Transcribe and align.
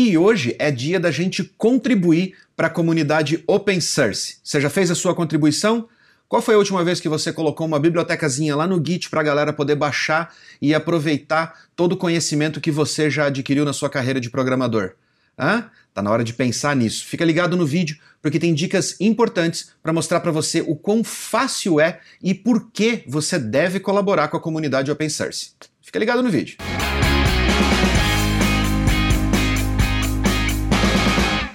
E 0.00 0.16
hoje 0.16 0.54
é 0.60 0.70
dia 0.70 1.00
da 1.00 1.10
gente 1.10 1.42
contribuir 1.42 2.36
para 2.56 2.68
a 2.68 2.70
comunidade 2.70 3.42
open 3.48 3.80
source. 3.80 4.36
Você 4.44 4.60
já 4.60 4.70
fez 4.70 4.92
a 4.92 4.94
sua 4.94 5.12
contribuição? 5.12 5.88
Qual 6.28 6.40
foi 6.40 6.54
a 6.54 6.58
última 6.58 6.84
vez 6.84 7.00
que 7.00 7.08
você 7.08 7.32
colocou 7.32 7.66
uma 7.66 7.80
bibliotecazinha 7.80 8.54
lá 8.54 8.64
no 8.64 8.76
Git 8.76 9.10
para 9.10 9.22
a 9.22 9.24
galera 9.24 9.52
poder 9.52 9.74
baixar 9.74 10.32
e 10.62 10.72
aproveitar 10.72 11.62
todo 11.74 11.94
o 11.94 11.96
conhecimento 11.96 12.60
que 12.60 12.70
você 12.70 13.10
já 13.10 13.26
adquiriu 13.26 13.64
na 13.64 13.72
sua 13.72 13.90
carreira 13.90 14.20
de 14.20 14.30
programador? 14.30 14.92
Hã? 15.36 15.68
Tá 15.92 16.00
na 16.00 16.12
hora 16.12 16.22
de 16.22 16.32
pensar 16.32 16.76
nisso. 16.76 17.04
Fica 17.04 17.24
ligado 17.24 17.56
no 17.56 17.66
vídeo 17.66 17.98
porque 18.22 18.38
tem 18.38 18.54
dicas 18.54 18.94
importantes 19.00 19.72
para 19.82 19.92
mostrar 19.92 20.20
para 20.20 20.30
você 20.30 20.60
o 20.60 20.76
quão 20.76 21.02
fácil 21.02 21.80
é 21.80 21.98
e 22.22 22.34
por 22.34 22.70
que 22.70 23.02
você 23.08 23.36
deve 23.36 23.80
colaborar 23.80 24.28
com 24.28 24.36
a 24.36 24.40
comunidade 24.40 24.92
open 24.92 25.08
source. 25.08 25.54
Fica 25.82 25.98
ligado 25.98 26.22
no 26.22 26.30
vídeo. 26.30 26.56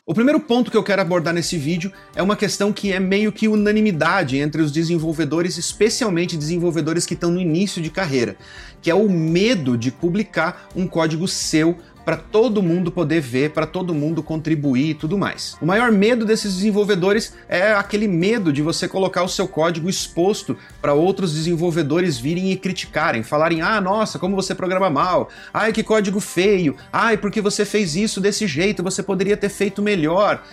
O 0.06 0.14
primeiro 0.14 0.38
ponto 0.38 0.70
que 0.70 0.76
eu 0.76 0.84
quero 0.84 1.02
abordar 1.02 1.34
nesse 1.34 1.58
vídeo 1.58 1.90
é 2.14 2.22
uma 2.22 2.36
questão 2.36 2.74
que 2.74 2.92
é 2.92 3.00
meio 3.00 3.32
que 3.32 3.48
unanimidade 3.48 4.38
entre 4.38 4.62
os 4.62 4.70
desenvolvedores, 4.70 5.58
especialmente 5.58 6.36
desenvolvedores 6.36 7.06
que 7.06 7.14
estão 7.14 7.32
no 7.32 7.40
início 7.40 7.82
de 7.82 7.90
carreira, 7.90 8.36
que 8.82 8.92
é 8.92 8.94
o 8.94 9.10
medo 9.10 9.78
de 9.78 9.92
publicar 9.92 10.68
um 10.76 10.88
código 10.88 11.26
seu 11.26 11.78
para 12.06 12.18
todo 12.18 12.62
mundo 12.62 12.92
poder 12.92 13.22
ver, 13.22 13.52
para 13.52 13.66
todo 13.66 13.94
mundo 13.94 14.22
contribuir 14.22 14.90
e 14.90 14.94
tudo 14.94 15.18
mais. 15.18 15.56
O 15.62 15.66
maior 15.66 15.92
medo 15.92 16.26
desses 16.26 16.56
desenvolvedores 16.56 17.34
é 17.48 17.74
aquele 17.74 18.08
medo 18.08 18.52
de 18.52 18.62
você 18.62 18.88
colocar 18.88 19.24
o 19.24 19.30
seu 19.30 19.48
código 19.48 19.90
exposto 19.90 20.58
para 20.82 20.94
outros 20.94 21.34
desenvolvedores 21.34 22.18
virem 22.18 22.52
e 22.52 22.58
criticarem, 22.58 23.24
falarem: 23.24 23.62
"Ah, 23.62 23.80
nossa, 23.80 24.20
como 24.20 24.36
você 24.36 24.54
programa 24.54 24.90
mal. 24.90 25.30
Ai, 25.54 25.72
que 25.72 25.84
código 25.84 26.20
feio. 26.20 26.76
Ai, 26.92 27.18
porque 27.18 27.42
você 27.42 27.66
fez 27.66 27.96
isso 27.96 28.20
desse 28.20 28.48
jeito, 28.48 28.84
você 28.84 29.02
poderia 29.02 29.38
ter 29.38 29.50
feito 29.50 29.82
melhor". 29.82 30.44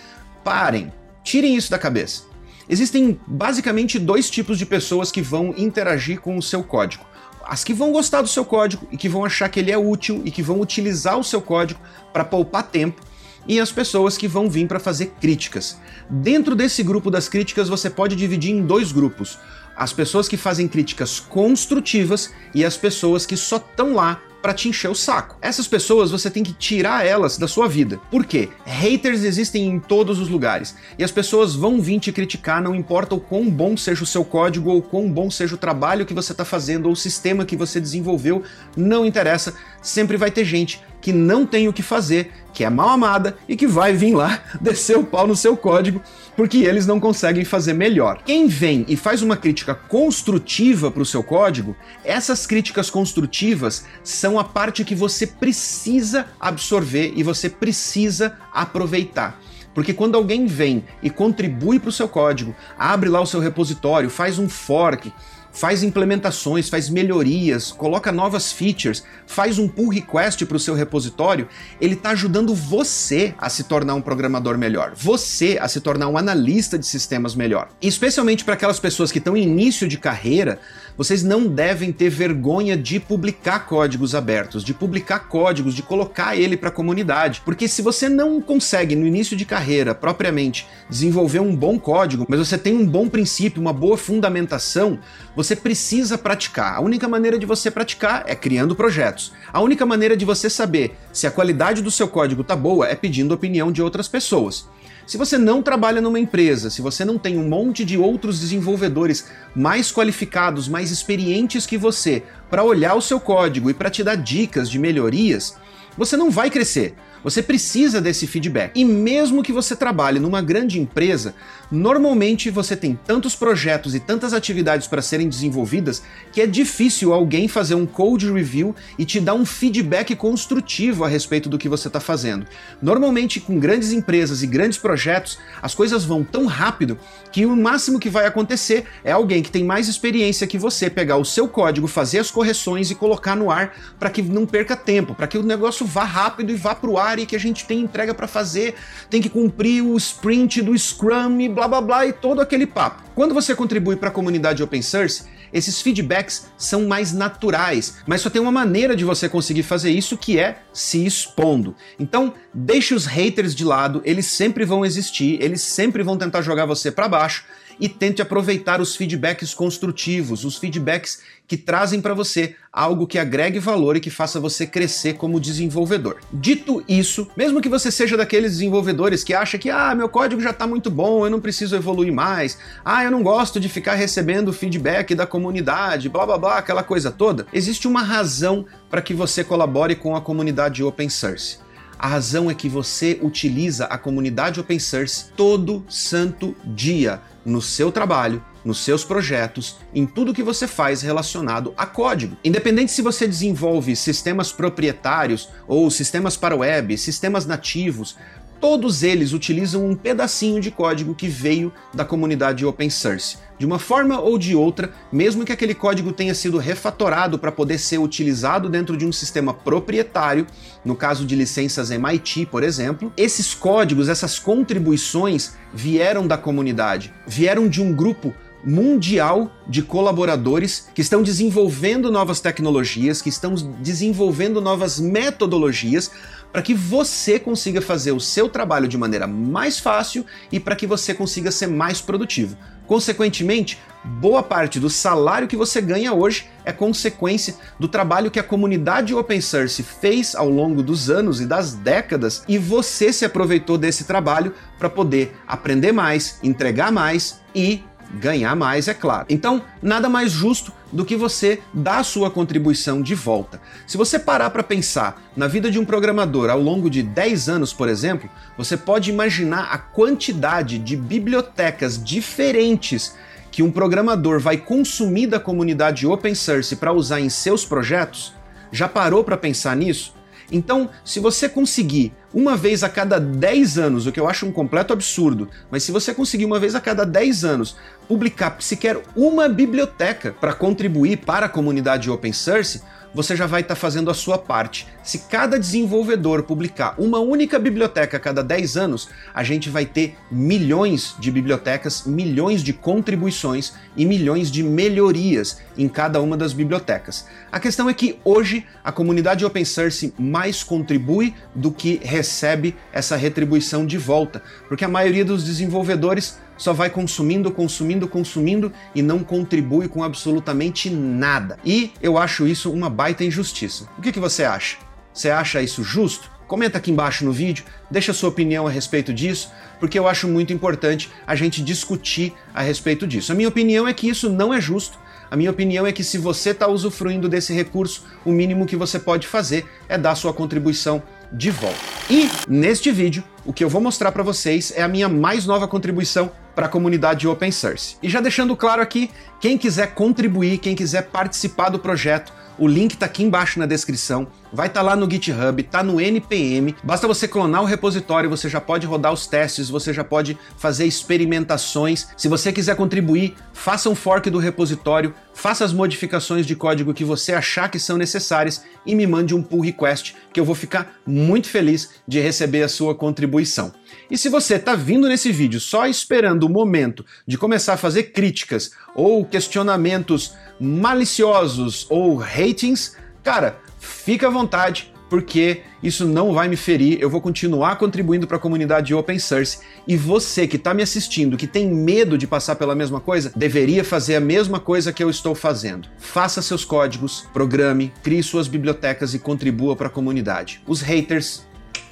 Parem. 0.43 0.91
Tirem 1.23 1.55
isso 1.55 1.69
da 1.69 1.77
cabeça. 1.77 2.23
Existem 2.67 3.19
basicamente 3.27 3.99
dois 3.99 4.29
tipos 4.29 4.57
de 4.57 4.65
pessoas 4.65 5.11
que 5.11 5.21
vão 5.21 5.53
interagir 5.57 6.19
com 6.19 6.37
o 6.37 6.41
seu 6.41 6.63
código 6.63 7.05
as 7.45 7.63
que 7.63 7.73
vão 7.73 7.91
gostar 7.91 8.21
do 8.21 8.27
seu 8.27 8.45
código 8.45 8.87
e 8.91 8.97
que 8.97 9.09
vão 9.09 9.25
achar 9.25 9.49
que 9.49 9.59
ele 9.59 9.71
é 9.71 9.77
útil 9.77 10.21
e 10.25 10.31
que 10.31 10.41
vão 10.41 10.59
utilizar 10.59 11.17
o 11.17 11.23
seu 11.23 11.41
código 11.41 11.79
para 12.11 12.23
poupar 12.23 12.63
tempo, 12.63 13.01
e 13.47 13.59
as 13.59 13.71
pessoas 13.71 14.17
que 14.17 14.27
vão 14.27 14.49
vir 14.49 14.67
para 14.67 14.79
fazer 14.79 15.13
críticas. 15.19 15.79
Dentro 16.09 16.55
desse 16.55 16.83
grupo 16.83 17.09
das 17.09 17.27
críticas, 17.27 17.69
você 17.69 17.89
pode 17.89 18.15
dividir 18.15 18.51
em 18.51 18.65
dois 18.65 18.91
grupos: 18.91 19.39
as 19.75 19.91
pessoas 19.91 20.27
que 20.27 20.37
fazem 20.37 20.67
críticas 20.67 21.19
construtivas 21.19 22.31
e 22.53 22.63
as 22.63 22.77
pessoas 22.77 23.25
que 23.25 23.35
só 23.35 23.57
estão 23.57 23.93
lá 23.93 24.21
para 24.41 24.53
te 24.53 24.67
encher 24.67 24.89
o 24.89 24.95
saco. 24.95 25.37
Essas 25.41 25.67
pessoas 25.67 26.11
você 26.11 26.29
tem 26.29 26.43
que 26.43 26.53
tirar 26.53 27.05
elas 27.05 27.37
da 27.37 27.47
sua 27.47 27.67
vida. 27.67 27.99
Por 28.09 28.25
quê? 28.25 28.49
Haters 28.65 29.23
existem 29.23 29.67
em 29.67 29.79
todos 29.79 30.19
os 30.19 30.29
lugares 30.29 30.75
e 30.97 31.03
as 31.03 31.11
pessoas 31.11 31.53
vão 31.53 31.81
vir 31.81 31.99
te 31.99 32.11
criticar, 32.11 32.61
não 32.61 32.75
importa 32.75 33.15
o 33.15 33.19
quão 33.19 33.49
bom 33.49 33.77
seja 33.77 34.03
o 34.03 34.07
seu 34.07 34.23
código 34.23 34.69
ou 34.69 34.81
quão 34.81 35.09
bom 35.09 35.29
seja 35.29 35.55
o 35.55 35.57
trabalho 35.57 36.05
que 36.05 36.13
você 36.13 36.31
está 36.31 36.43
fazendo 36.43 36.87
ou 36.87 36.93
o 36.93 36.95
sistema 36.95 37.45
que 37.45 37.55
você 37.55 37.79
desenvolveu, 37.79 38.43
não 38.75 39.05
interessa, 39.05 39.53
sempre 39.81 40.17
vai 40.17 40.31
ter 40.31 40.45
gente 40.45 40.81
que 41.01 41.11
não 41.11 41.45
tem 41.45 41.67
o 41.67 41.73
que 41.73 41.81
fazer, 41.81 42.31
que 42.53 42.63
é 42.63 42.69
mal 42.69 42.89
amada 42.89 43.35
e 43.47 43.55
que 43.55 43.67
vai 43.67 43.93
vir 43.93 44.13
lá 44.13 44.39
descer 44.61 44.97
o 44.97 45.03
pau 45.03 45.25
no 45.25 45.35
seu 45.35 45.57
código 45.57 46.01
porque 46.35 46.59
eles 46.59 46.87
não 46.87 46.99
conseguem 46.99 47.45
fazer 47.45 47.73
melhor. 47.73 48.21
Quem 48.25 48.47
vem 48.47 48.85
e 48.87 48.95
faz 48.95 49.21
uma 49.21 49.35
crítica 49.35 49.75
construtiva 49.75 50.89
para 50.89 51.01
o 51.01 51.05
seu 51.05 51.23
código, 51.23 51.75
essas 52.03 52.45
críticas 52.47 52.89
construtivas 52.89 53.85
são 54.03 54.39
a 54.39 54.43
parte 54.43 54.85
que 54.85 54.95
você 54.95 55.27
precisa 55.27 56.27
absorver 56.39 57.13
e 57.15 57.23
você 57.23 57.49
precisa 57.49 58.37
aproveitar. 58.53 59.39
Porque 59.73 59.93
quando 59.93 60.15
alguém 60.15 60.45
vem 60.45 60.83
e 61.01 61.09
contribui 61.09 61.79
para 61.79 61.89
o 61.89 61.93
seu 61.93 62.07
código, 62.07 62.55
abre 62.77 63.09
lá 63.09 63.21
o 63.21 63.25
seu 63.25 63.39
repositório, 63.39 64.09
faz 64.09 64.37
um 64.37 64.49
fork, 64.49 65.13
faz 65.51 65.83
implementações, 65.83 66.69
faz 66.69 66.89
melhorias, 66.89 67.71
coloca 67.71 68.11
novas 68.11 68.51
features, 68.51 69.03
faz 69.25 69.59
um 69.59 69.67
pull 69.67 69.89
request 69.89 70.45
para 70.45 70.57
o 70.57 70.59
seu 70.59 70.73
repositório, 70.73 71.47
ele 71.79 71.95
está 71.95 72.11
ajudando 72.11 72.55
você 72.55 73.33
a 73.37 73.49
se 73.49 73.63
tornar 73.63 73.95
um 73.95 74.01
programador 74.01 74.57
melhor, 74.57 74.93
você 74.95 75.57
a 75.61 75.67
se 75.67 75.81
tornar 75.81 76.07
um 76.07 76.17
analista 76.17 76.77
de 76.77 76.85
sistemas 76.85 77.35
melhor. 77.35 77.69
E 77.81 77.87
especialmente 77.87 78.43
para 78.45 78.53
aquelas 78.53 78.79
pessoas 78.79 79.11
que 79.11 79.17
estão 79.17 79.35
em 79.35 79.43
início 79.43 79.87
de 79.87 79.97
carreira, 79.97 80.59
vocês 80.97 81.23
não 81.23 81.47
devem 81.47 81.91
ter 81.91 82.09
vergonha 82.09 82.77
de 82.77 82.99
publicar 82.99 83.65
códigos 83.65 84.13
abertos, 84.13 84.63
de 84.63 84.73
publicar 84.73 85.19
códigos, 85.27 85.73
de 85.73 85.81
colocar 85.81 86.35
ele 86.35 86.57
para 86.57 86.69
a 86.69 86.71
comunidade. 86.71 87.41
Porque 87.43 87.67
se 87.67 87.81
você 87.81 88.07
não 88.09 88.41
consegue 88.41 88.95
no 88.95 89.07
início 89.07 89.35
de 89.35 89.45
carreira 89.45 89.93
propriamente 89.95 90.67
desenvolver 90.89 91.39
um 91.39 91.55
bom 91.55 91.79
código, 91.79 92.25
mas 92.27 92.39
você 92.39 92.57
tem 92.57 92.75
um 92.75 92.85
bom 92.85 93.07
princípio, 93.07 93.61
uma 93.61 93.73
boa 93.73 93.97
fundamentação, 93.97 94.99
você 95.35 95.55
precisa 95.55 96.17
praticar. 96.17 96.75
A 96.75 96.81
única 96.81 97.07
maneira 97.07 97.39
de 97.39 97.45
você 97.45 97.71
praticar 97.71 98.23
é 98.27 98.35
criando 98.35 98.75
projetos. 98.75 99.31
A 99.51 99.61
única 99.61 99.85
maneira 99.85 100.15
de 100.17 100.25
você 100.25 100.49
saber 100.49 100.97
se 101.11 101.27
a 101.27 101.31
qualidade 101.31 101.81
do 101.81 101.91
seu 101.91 102.07
código 102.07 102.43
tá 102.43 102.55
boa 102.55 102.87
é 102.87 102.95
pedindo 102.95 103.33
opinião 103.33 103.71
de 103.71 103.81
outras 103.81 104.07
pessoas. 104.07 104.67
Se 105.11 105.17
você 105.17 105.37
não 105.37 105.61
trabalha 105.61 105.99
numa 105.99 106.21
empresa, 106.21 106.69
se 106.69 106.81
você 106.81 107.03
não 107.03 107.17
tem 107.17 107.37
um 107.37 107.45
monte 107.45 107.83
de 107.83 107.97
outros 107.97 108.39
desenvolvedores 108.39 109.27
mais 109.53 109.91
qualificados, 109.91 110.69
mais 110.69 110.89
experientes 110.89 111.65
que 111.65 111.77
você 111.77 112.23
para 112.49 112.63
olhar 112.63 112.95
o 112.95 113.01
seu 113.01 113.19
código 113.19 113.69
e 113.69 113.73
para 113.73 113.89
te 113.89 114.05
dar 114.05 114.15
dicas 114.15 114.69
de 114.69 114.79
melhorias, 114.79 115.57
você 115.97 116.15
não 116.15 116.31
vai 116.31 116.49
crescer. 116.49 116.95
Você 117.23 117.43
precisa 117.43 118.01
desse 118.01 118.25
feedback. 118.25 118.71
E 118.75 118.83
mesmo 118.83 119.43
que 119.43 119.51
você 119.51 119.75
trabalhe 119.75 120.19
numa 120.19 120.41
grande 120.41 120.79
empresa, 120.79 121.35
normalmente 121.71 122.49
você 122.49 122.75
tem 122.75 122.97
tantos 123.05 123.35
projetos 123.35 123.93
e 123.93 123.99
tantas 123.99 124.33
atividades 124.33 124.87
para 124.87 125.01
serem 125.01 125.29
desenvolvidas 125.29 126.01
que 126.31 126.41
é 126.41 126.47
difícil 126.47 127.13
alguém 127.13 127.47
fazer 127.47 127.75
um 127.75 127.85
code 127.85 128.31
review 128.31 128.75
e 128.97 129.05
te 129.05 129.19
dar 129.19 129.35
um 129.35 129.45
feedback 129.45 130.15
construtivo 130.15 131.03
a 131.03 131.07
respeito 131.07 131.47
do 131.47 131.57
que 131.57 131.69
você 131.69 131.87
está 131.87 131.99
fazendo. 131.99 132.45
Normalmente, 132.81 133.39
com 133.39 133.59
grandes 133.59 133.91
empresas 133.91 134.41
e 134.41 134.47
grandes 134.47 134.77
projetos, 134.77 135.37
as 135.61 135.75
coisas 135.75 136.03
vão 136.03 136.23
tão 136.23 136.45
rápido 136.45 136.97
que 137.31 137.45
o 137.45 137.55
máximo 137.55 137.99
que 137.99 138.09
vai 138.09 138.25
acontecer 138.25 138.85
é 139.03 139.11
alguém 139.11 139.43
que 139.43 139.51
tem 139.51 139.63
mais 139.63 139.87
experiência 139.87 140.47
que 140.47 140.57
você 140.57 140.89
pegar 140.89 141.17
o 141.17 141.25
seu 141.25 141.47
código, 141.47 141.87
fazer 141.87 142.19
as 142.19 142.31
correções 142.31 142.89
e 142.89 142.95
colocar 142.95 143.35
no 143.35 143.51
ar 143.51 143.73
para 143.99 144.09
que 144.09 144.21
não 144.21 144.45
perca 144.45 144.75
tempo, 144.75 145.13
para 145.13 145.27
que 145.27 145.37
o 145.37 145.43
negócio 145.43 145.85
vá 145.85 146.03
rápido 146.03 146.51
e 146.51 146.55
vá 146.55 146.73
para 146.73 146.89
o 146.89 146.97
ar 146.97 147.10
e 147.19 147.25
que 147.25 147.35
a 147.35 147.39
gente 147.39 147.65
tem 147.65 147.79
entrega 147.79 148.13
para 148.13 148.27
fazer, 148.27 148.75
tem 149.09 149.21
que 149.21 149.29
cumprir 149.29 149.83
o 149.83 149.95
sprint 149.97 150.61
do 150.61 150.77
Scrum 150.77 151.39
e 151.39 151.49
blá 151.49 151.67
blá 151.67 151.81
blá 151.81 152.05
e 152.05 152.13
todo 152.13 152.41
aquele 152.41 152.65
papo. 152.65 153.03
Quando 153.15 153.33
você 153.33 153.55
contribui 153.55 153.95
para 153.95 154.09
a 154.09 154.11
comunidade 154.11 154.63
open 154.63 154.81
source, 154.81 155.23
esses 155.53 155.81
feedbacks 155.81 156.47
são 156.57 156.87
mais 156.87 157.11
naturais, 157.11 157.97
mas 158.07 158.21
só 158.21 158.29
tem 158.29 158.41
uma 158.41 158.51
maneira 158.51 158.95
de 158.95 159.03
você 159.03 159.27
conseguir 159.27 159.63
fazer 159.63 159.91
isso 159.91 160.17
que 160.17 160.39
é 160.39 160.59
se 160.71 161.05
expondo. 161.05 161.75
Então, 161.99 162.33
deixe 162.53 162.93
os 162.93 163.05
haters 163.05 163.53
de 163.53 163.65
lado, 163.65 164.01
eles 164.05 164.27
sempre 164.27 164.63
vão 164.63 164.85
existir, 164.85 165.41
eles 165.41 165.61
sempre 165.61 166.03
vão 166.03 166.17
tentar 166.17 166.41
jogar 166.41 166.65
você 166.65 166.91
para 166.91 167.07
baixo 167.07 167.43
e 167.81 167.89
tente 167.89 168.21
aproveitar 168.21 168.79
os 168.79 168.95
feedbacks 168.95 169.55
construtivos, 169.55 170.45
os 170.45 170.57
feedbacks 170.57 171.19
que 171.47 171.57
trazem 171.57 171.99
para 171.99 172.13
você 172.13 172.55
algo 172.71 173.07
que 173.07 173.17
agregue 173.19 173.59
valor 173.59 173.97
e 173.97 173.99
que 173.99 174.09
faça 174.09 174.39
você 174.39 174.65
crescer 174.65 175.15
como 175.15 175.39
desenvolvedor. 175.39 176.17
Dito 176.31 176.81
isso, 176.87 177.27
mesmo 177.35 177.59
que 177.59 177.67
você 177.67 177.91
seja 177.91 178.15
daqueles 178.15 178.53
desenvolvedores 178.53 179.23
que 179.23 179.33
acha 179.33 179.57
que 179.57 179.69
ah, 179.69 179.93
meu 179.95 180.07
código 180.07 180.39
já 180.39 180.51
está 180.51 180.65
muito 180.65 180.89
bom, 180.89 181.25
eu 181.25 181.31
não 181.31 181.41
preciso 181.41 181.75
evoluir 181.75 182.13
mais, 182.13 182.57
ah, 182.85 183.03
eu 183.03 183.11
não 183.11 183.23
gosto 183.23 183.59
de 183.59 183.67
ficar 183.67 183.95
recebendo 183.95 184.53
feedback 184.53 185.13
da 185.15 185.25
comunidade, 185.25 186.07
blá 186.07 186.25
blá 186.25 186.37
blá, 186.37 186.57
aquela 186.59 186.83
coisa 186.83 187.11
toda, 187.11 187.47
existe 187.51 187.87
uma 187.87 188.03
razão 188.03 188.65
para 188.89 189.01
que 189.01 189.13
você 189.13 189.43
colabore 189.43 189.95
com 189.95 190.15
a 190.15 190.21
comunidade 190.21 190.83
open 190.83 191.09
source. 191.09 191.57
A 192.01 192.07
razão 192.07 192.49
é 192.49 192.55
que 192.55 192.67
você 192.67 193.19
utiliza 193.21 193.85
a 193.85 193.95
comunidade 193.95 194.59
open 194.59 194.79
source 194.79 195.25
todo 195.37 195.85
santo 195.87 196.55
dia 196.65 197.21
no 197.45 197.61
seu 197.61 197.91
trabalho, 197.91 198.43
nos 198.65 198.79
seus 198.79 199.03
projetos, 199.03 199.77
em 199.93 200.07
tudo 200.07 200.33
que 200.33 200.41
você 200.41 200.67
faz 200.67 201.03
relacionado 201.03 201.75
a 201.77 201.85
código. 201.85 202.35
Independente 202.43 202.91
se 202.91 203.03
você 203.03 203.27
desenvolve 203.27 203.95
sistemas 203.95 204.51
proprietários 204.51 205.49
ou 205.67 205.91
sistemas 205.91 206.35
para 206.35 206.55
web, 206.55 206.97
sistemas 206.97 207.45
nativos, 207.45 208.17
todos 208.61 209.01
eles 209.01 209.33
utilizam 209.33 209.83
um 209.89 209.95
pedacinho 209.95 210.61
de 210.61 210.69
código 210.69 211.15
que 211.15 211.27
veio 211.27 211.73
da 211.91 212.05
comunidade 212.05 212.63
open 212.63 212.91
source. 212.91 213.37
De 213.57 213.65
uma 213.65 213.79
forma 213.79 214.19
ou 214.19 214.37
de 214.37 214.55
outra, 214.55 214.93
mesmo 215.11 215.43
que 215.43 215.51
aquele 215.51 215.73
código 215.73 216.13
tenha 216.13 216.35
sido 216.35 216.59
refatorado 216.59 217.39
para 217.39 217.51
poder 217.51 217.79
ser 217.79 217.97
utilizado 217.97 218.69
dentro 218.69 218.95
de 218.95 219.05
um 219.05 219.11
sistema 219.11 219.53
proprietário, 219.53 220.45
no 220.85 220.95
caso 220.95 221.25
de 221.25 221.35
licenças 221.35 221.89
MIT, 221.89 222.45
por 222.45 222.63
exemplo, 222.63 223.11
esses 223.17 223.53
códigos, 223.53 224.07
essas 224.07 224.37
contribuições 224.37 225.53
vieram 225.73 226.27
da 226.27 226.37
comunidade, 226.37 227.11
vieram 227.27 227.67
de 227.67 227.81
um 227.81 227.93
grupo 227.93 228.33
mundial 228.63 229.51
de 229.67 229.81
colaboradores 229.81 230.87
que 230.93 231.01
estão 231.01 231.23
desenvolvendo 231.23 232.11
novas 232.11 232.39
tecnologias, 232.39 233.21
que 233.21 233.29
estão 233.29 233.55
desenvolvendo 233.55 234.61
novas 234.61 234.99
metodologias 234.99 236.11
para 236.51 236.61
que 236.61 236.73
você 236.73 237.39
consiga 237.39 237.81
fazer 237.81 238.11
o 238.11 238.19
seu 238.19 238.49
trabalho 238.49 238.87
de 238.87 238.97
maneira 238.97 239.27
mais 239.27 239.79
fácil 239.79 240.25
e 240.51 240.59
para 240.59 240.75
que 240.75 240.87
você 240.87 241.13
consiga 241.13 241.51
ser 241.51 241.67
mais 241.67 242.01
produtivo. 242.01 242.57
Consequentemente, 242.85 243.79
boa 244.03 244.43
parte 244.43 244.79
do 244.79 244.89
salário 244.89 245.47
que 245.47 245.55
você 245.55 245.79
ganha 245.79 246.13
hoje 246.13 246.49
é 246.65 246.73
consequência 246.73 247.55
do 247.79 247.87
trabalho 247.87 248.29
que 248.29 248.39
a 248.39 248.43
comunidade 248.43 249.15
open 249.15 249.39
source 249.39 249.81
fez 249.81 250.35
ao 250.35 250.49
longo 250.49 250.83
dos 250.83 251.09
anos 251.09 251.39
e 251.39 251.45
das 251.45 251.73
décadas 251.73 252.43
e 252.49 252.57
você 252.57 253.13
se 253.13 253.23
aproveitou 253.23 253.77
desse 253.77 254.03
trabalho 254.03 254.53
para 254.77 254.89
poder 254.89 255.37
aprender 255.47 255.93
mais, 255.93 256.37
entregar 256.43 256.91
mais 256.91 257.39
e 257.55 257.81
ganhar 258.15 258.55
mais, 258.55 258.89
é 258.89 258.93
claro. 258.93 259.25
Então, 259.29 259.63
nada 259.81 260.09
mais 260.09 260.31
justo 260.31 260.73
do 260.91 261.05
que 261.05 261.15
você 261.15 261.61
dar 261.73 261.99
a 261.99 262.03
sua 262.03 262.29
contribuição 262.29 263.01
de 263.01 263.15
volta. 263.15 263.61
Se 263.87 263.97
você 263.97 264.19
parar 264.19 264.49
para 264.49 264.63
pensar 264.63 265.21
na 265.35 265.47
vida 265.47 265.71
de 265.71 265.79
um 265.79 265.85
programador 265.85 266.49
ao 266.49 266.59
longo 266.59 266.89
de 266.89 267.01
10 267.01 267.49
anos, 267.49 267.73
por 267.73 267.87
exemplo, 267.87 268.29
você 268.57 268.75
pode 268.75 269.09
imaginar 269.09 269.71
a 269.71 269.77
quantidade 269.77 270.77
de 270.77 270.95
bibliotecas 270.95 272.01
diferentes 272.03 273.15
que 273.51 273.61
um 273.61 273.71
programador 273.71 274.39
vai 274.39 274.57
consumir 274.57 275.27
da 275.27 275.39
comunidade 275.39 276.07
open 276.07 276.33
source 276.33 276.75
para 276.75 276.93
usar 276.93 277.19
em 277.19 277.29
seus 277.29 277.65
projetos? 277.65 278.33
Já 278.71 278.87
parou 278.87 279.23
para 279.23 279.35
pensar 279.35 279.75
nisso? 279.75 280.13
Então, 280.51 280.89
se 281.05 281.19
você 281.19 281.47
conseguir 281.47 282.13
uma 282.33 282.57
vez 282.57 282.83
a 282.83 282.89
cada 282.89 283.19
10 283.19 283.77
anos, 283.77 284.05
o 284.05 284.11
que 284.11 284.19
eu 284.19 284.27
acho 284.27 284.45
um 284.45 284.51
completo 284.51 284.91
absurdo, 284.91 285.49
mas 285.69 285.83
se 285.83 285.91
você 285.91 286.13
conseguir 286.13 286.45
uma 286.45 286.59
vez 286.59 286.75
a 286.75 286.81
cada 286.81 287.05
10 287.05 287.45
anos 287.45 287.77
publicar 288.11 288.57
sequer 288.59 289.01
uma 289.15 289.47
biblioteca 289.47 290.35
para 290.37 290.53
contribuir 290.53 291.19
para 291.19 291.45
a 291.45 291.49
comunidade 291.49 292.11
open 292.11 292.33
source, 292.33 292.81
você 293.15 293.37
já 293.37 293.47
vai 293.47 293.61
estar 293.61 293.73
tá 293.73 293.79
fazendo 293.79 294.11
a 294.11 294.13
sua 294.13 294.37
parte. 294.37 294.85
Se 295.01 295.19
cada 295.19 295.57
desenvolvedor 295.57 296.43
publicar 296.43 296.93
uma 296.97 297.19
única 297.19 297.57
biblioteca 297.57 298.17
a 298.17 298.19
cada 298.19 298.43
10 298.43 298.75
anos, 298.75 299.07
a 299.33 299.43
gente 299.45 299.69
vai 299.69 299.85
ter 299.85 300.17
milhões 300.29 301.15
de 301.19 301.31
bibliotecas, 301.31 302.03
milhões 302.05 302.61
de 302.61 302.73
contribuições 302.73 303.73
e 303.95 304.05
milhões 304.05 304.51
de 304.51 304.61
melhorias 304.61 305.61
em 305.77 305.87
cada 305.87 306.21
uma 306.21 306.35
das 306.35 306.51
bibliotecas. 306.51 307.25
A 307.49 307.61
questão 307.61 307.89
é 307.89 307.93
que 307.93 308.19
hoje 308.25 308.65
a 308.83 308.91
comunidade 308.91 309.45
open 309.45 309.63
source 309.63 310.13
mais 310.19 310.63
contribui 310.63 311.33
do 311.55 311.71
que 311.71 312.01
recebe 312.03 312.75
essa 312.91 313.15
retribuição 313.15 313.85
de 313.85 313.97
volta, 313.97 314.43
porque 314.67 314.83
a 314.83 314.89
maioria 314.89 315.23
dos 315.23 315.45
desenvolvedores 315.45 316.37
só 316.61 316.73
vai 316.73 316.91
consumindo, 316.91 317.49
consumindo, 317.49 318.07
consumindo 318.07 318.71
e 318.93 319.01
não 319.01 319.23
contribui 319.23 319.87
com 319.87 320.03
absolutamente 320.03 320.91
nada. 320.91 321.57
E 321.65 321.91
eu 321.99 322.19
acho 322.19 322.47
isso 322.47 322.71
uma 322.71 322.87
baita 322.87 323.23
injustiça. 323.23 323.87
O 323.97 324.01
que, 324.01 324.11
que 324.11 324.19
você 324.19 324.43
acha? 324.43 324.77
Você 325.11 325.31
acha 325.31 325.59
isso 325.59 325.83
justo? 325.83 326.29
Comenta 326.47 326.77
aqui 326.77 326.91
embaixo 326.91 327.25
no 327.25 327.31
vídeo, 327.31 327.65
deixa 327.89 328.13
sua 328.13 328.29
opinião 328.29 328.67
a 328.67 328.69
respeito 328.69 329.11
disso, 329.11 329.51
porque 329.79 329.97
eu 329.97 330.07
acho 330.07 330.27
muito 330.27 330.53
importante 330.53 331.09
a 331.25 331.33
gente 331.35 331.63
discutir 331.63 332.31
a 332.53 332.61
respeito 332.61 333.07
disso. 333.07 333.31
A 333.31 333.35
minha 333.35 333.49
opinião 333.49 333.87
é 333.87 333.93
que 333.93 334.07
isso 334.07 334.29
não 334.29 334.53
é 334.53 334.61
justo. 334.61 334.99
A 335.31 335.35
minha 335.35 335.49
opinião 335.49 335.87
é 335.87 335.91
que 335.91 336.03
se 336.03 336.19
você 336.19 336.51
está 336.51 336.67
usufruindo 336.67 337.27
desse 337.27 337.53
recurso, 337.53 338.05
o 338.23 338.31
mínimo 338.31 338.67
que 338.67 338.75
você 338.75 338.99
pode 338.99 339.25
fazer 339.25 339.65
é 339.89 339.97
dar 339.97 340.13
sua 340.13 340.31
contribuição 340.31 341.01
de 341.31 341.49
volta. 341.49 341.79
E 342.07 342.29
neste 342.47 342.91
vídeo, 342.91 343.23
o 343.45 343.51
que 343.51 343.63
eu 343.63 343.69
vou 343.69 343.81
mostrar 343.81 344.11
para 344.11 344.21
vocês 344.21 344.71
é 344.75 344.83
a 344.83 344.87
minha 344.87 345.09
mais 345.09 345.47
nova 345.47 345.67
contribuição 345.67 346.31
para 346.55 346.65
a 346.65 346.69
comunidade 346.69 347.27
open 347.27 347.51
source. 347.51 347.95
E 348.01 348.09
já 348.09 348.19
deixando 348.19 348.55
claro 348.55 348.81
aqui, 348.81 349.09
quem 349.39 349.57
quiser 349.57 349.93
contribuir, 349.93 350.57
quem 350.57 350.75
quiser 350.75 351.03
participar 351.03 351.69
do 351.69 351.79
projeto, 351.79 352.33
o 352.57 352.67
link 352.67 352.93
está 352.93 353.05
aqui 353.05 353.23
embaixo 353.23 353.59
na 353.59 353.65
descrição, 353.65 354.27
vai 354.51 354.67
estar 354.67 354.81
tá 354.81 354.85
lá 354.85 354.95
no 354.95 355.09
GitHub, 355.09 355.63
tá 355.63 355.83
no 355.83 355.99
NPM. 355.99 356.75
Basta 356.83 357.07
você 357.07 357.27
clonar 357.27 357.61
o 357.61 357.65
repositório, 357.65 358.29
você 358.29 358.49
já 358.49 358.59
pode 358.59 358.85
rodar 358.85 359.13
os 359.13 359.27
testes, 359.27 359.69
você 359.69 359.93
já 359.93 360.03
pode 360.03 360.37
fazer 360.57 360.85
experimentações. 360.85 362.07
Se 362.17 362.27
você 362.27 362.51
quiser 362.51 362.75
contribuir, 362.75 363.35
faça 363.53 363.89
um 363.89 363.95
fork 363.95 364.29
do 364.29 364.39
repositório, 364.39 365.13
faça 365.33 365.63
as 365.63 365.73
modificações 365.73 366.45
de 366.45 366.55
código 366.55 366.93
que 366.93 367.03
você 367.03 367.33
achar 367.33 367.69
que 367.69 367.79
são 367.79 367.97
necessárias 367.97 368.63
e 368.85 368.95
me 368.95 369.07
mande 369.07 369.33
um 369.33 369.41
pull 369.41 369.61
request, 369.61 370.15
que 370.33 370.39
eu 370.39 370.45
vou 370.45 370.55
ficar 370.55 370.99
muito 371.05 371.47
feliz 371.47 371.91
de 372.07 372.19
receber 372.19 372.63
a 372.63 372.69
sua 372.69 372.95
contribuição. 372.95 373.73
E 374.09 374.17
se 374.17 374.29
você 374.29 374.55
está 374.55 374.75
vindo 374.75 375.07
nesse 375.07 375.31
vídeo 375.31 375.59
só 375.59 375.87
esperando 375.87 376.43
o 376.43 376.49
momento 376.49 377.05
de 377.25 377.37
começar 377.37 377.73
a 377.73 377.77
fazer 377.77 378.03
críticas 378.11 378.71
ou 378.95 379.25
questionamentos 379.25 380.33
maliciosos 380.59 381.87
ou 381.89 382.15
ratings, 382.15 382.97
cara, 383.23 383.60
fica 383.81 384.27
à 384.27 384.29
vontade, 384.29 384.93
porque 385.09 385.63
isso 385.83 386.05
não 386.05 386.31
vai 386.33 386.47
me 386.47 386.55
ferir, 386.55 386.99
eu 387.01 387.09
vou 387.09 387.19
continuar 387.19 387.75
contribuindo 387.75 388.25
para 388.25 388.37
a 388.37 388.39
comunidade 388.39 388.93
open 388.93 389.19
source 389.19 389.59
e 389.85 389.97
você 389.97 390.47
que 390.47 390.55
está 390.55 390.73
me 390.73 390.81
assistindo, 390.81 391.35
que 391.35 391.47
tem 391.47 391.67
medo 391.67 392.17
de 392.17 392.25
passar 392.25 392.55
pela 392.55 392.75
mesma 392.75 393.01
coisa, 393.01 393.33
deveria 393.35 393.83
fazer 393.83 394.15
a 394.15 394.21
mesma 394.21 394.57
coisa 394.59 394.93
que 394.93 395.03
eu 395.03 395.09
estou 395.09 395.35
fazendo. 395.35 395.89
Faça 395.97 396.41
seus 396.41 396.63
códigos, 396.63 397.27
programe, 397.33 397.91
crie 398.01 398.23
suas 398.23 398.47
bibliotecas 398.47 399.13
e 399.13 399.19
contribua 399.19 399.75
para 399.75 399.87
a 399.87 399.89
comunidade. 399.89 400.61
Os 400.65 400.81
haters 400.81 401.45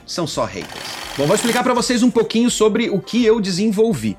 são 0.05 0.25
só 0.25 0.45
haters. 0.45 0.95
Bom, 1.17 1.25
vou 1.25 1.35
explicar 1.35 1.63
para 1.63 1.73
vocês 1.73 2.01
um 2.01 2.11
pouquinho 2.11 2.49
sobre 2.49 2.89
o 2.89 3.01
que 3.01 3.25
eu 3.25 3.41
desenvolvi. 3.41 4.17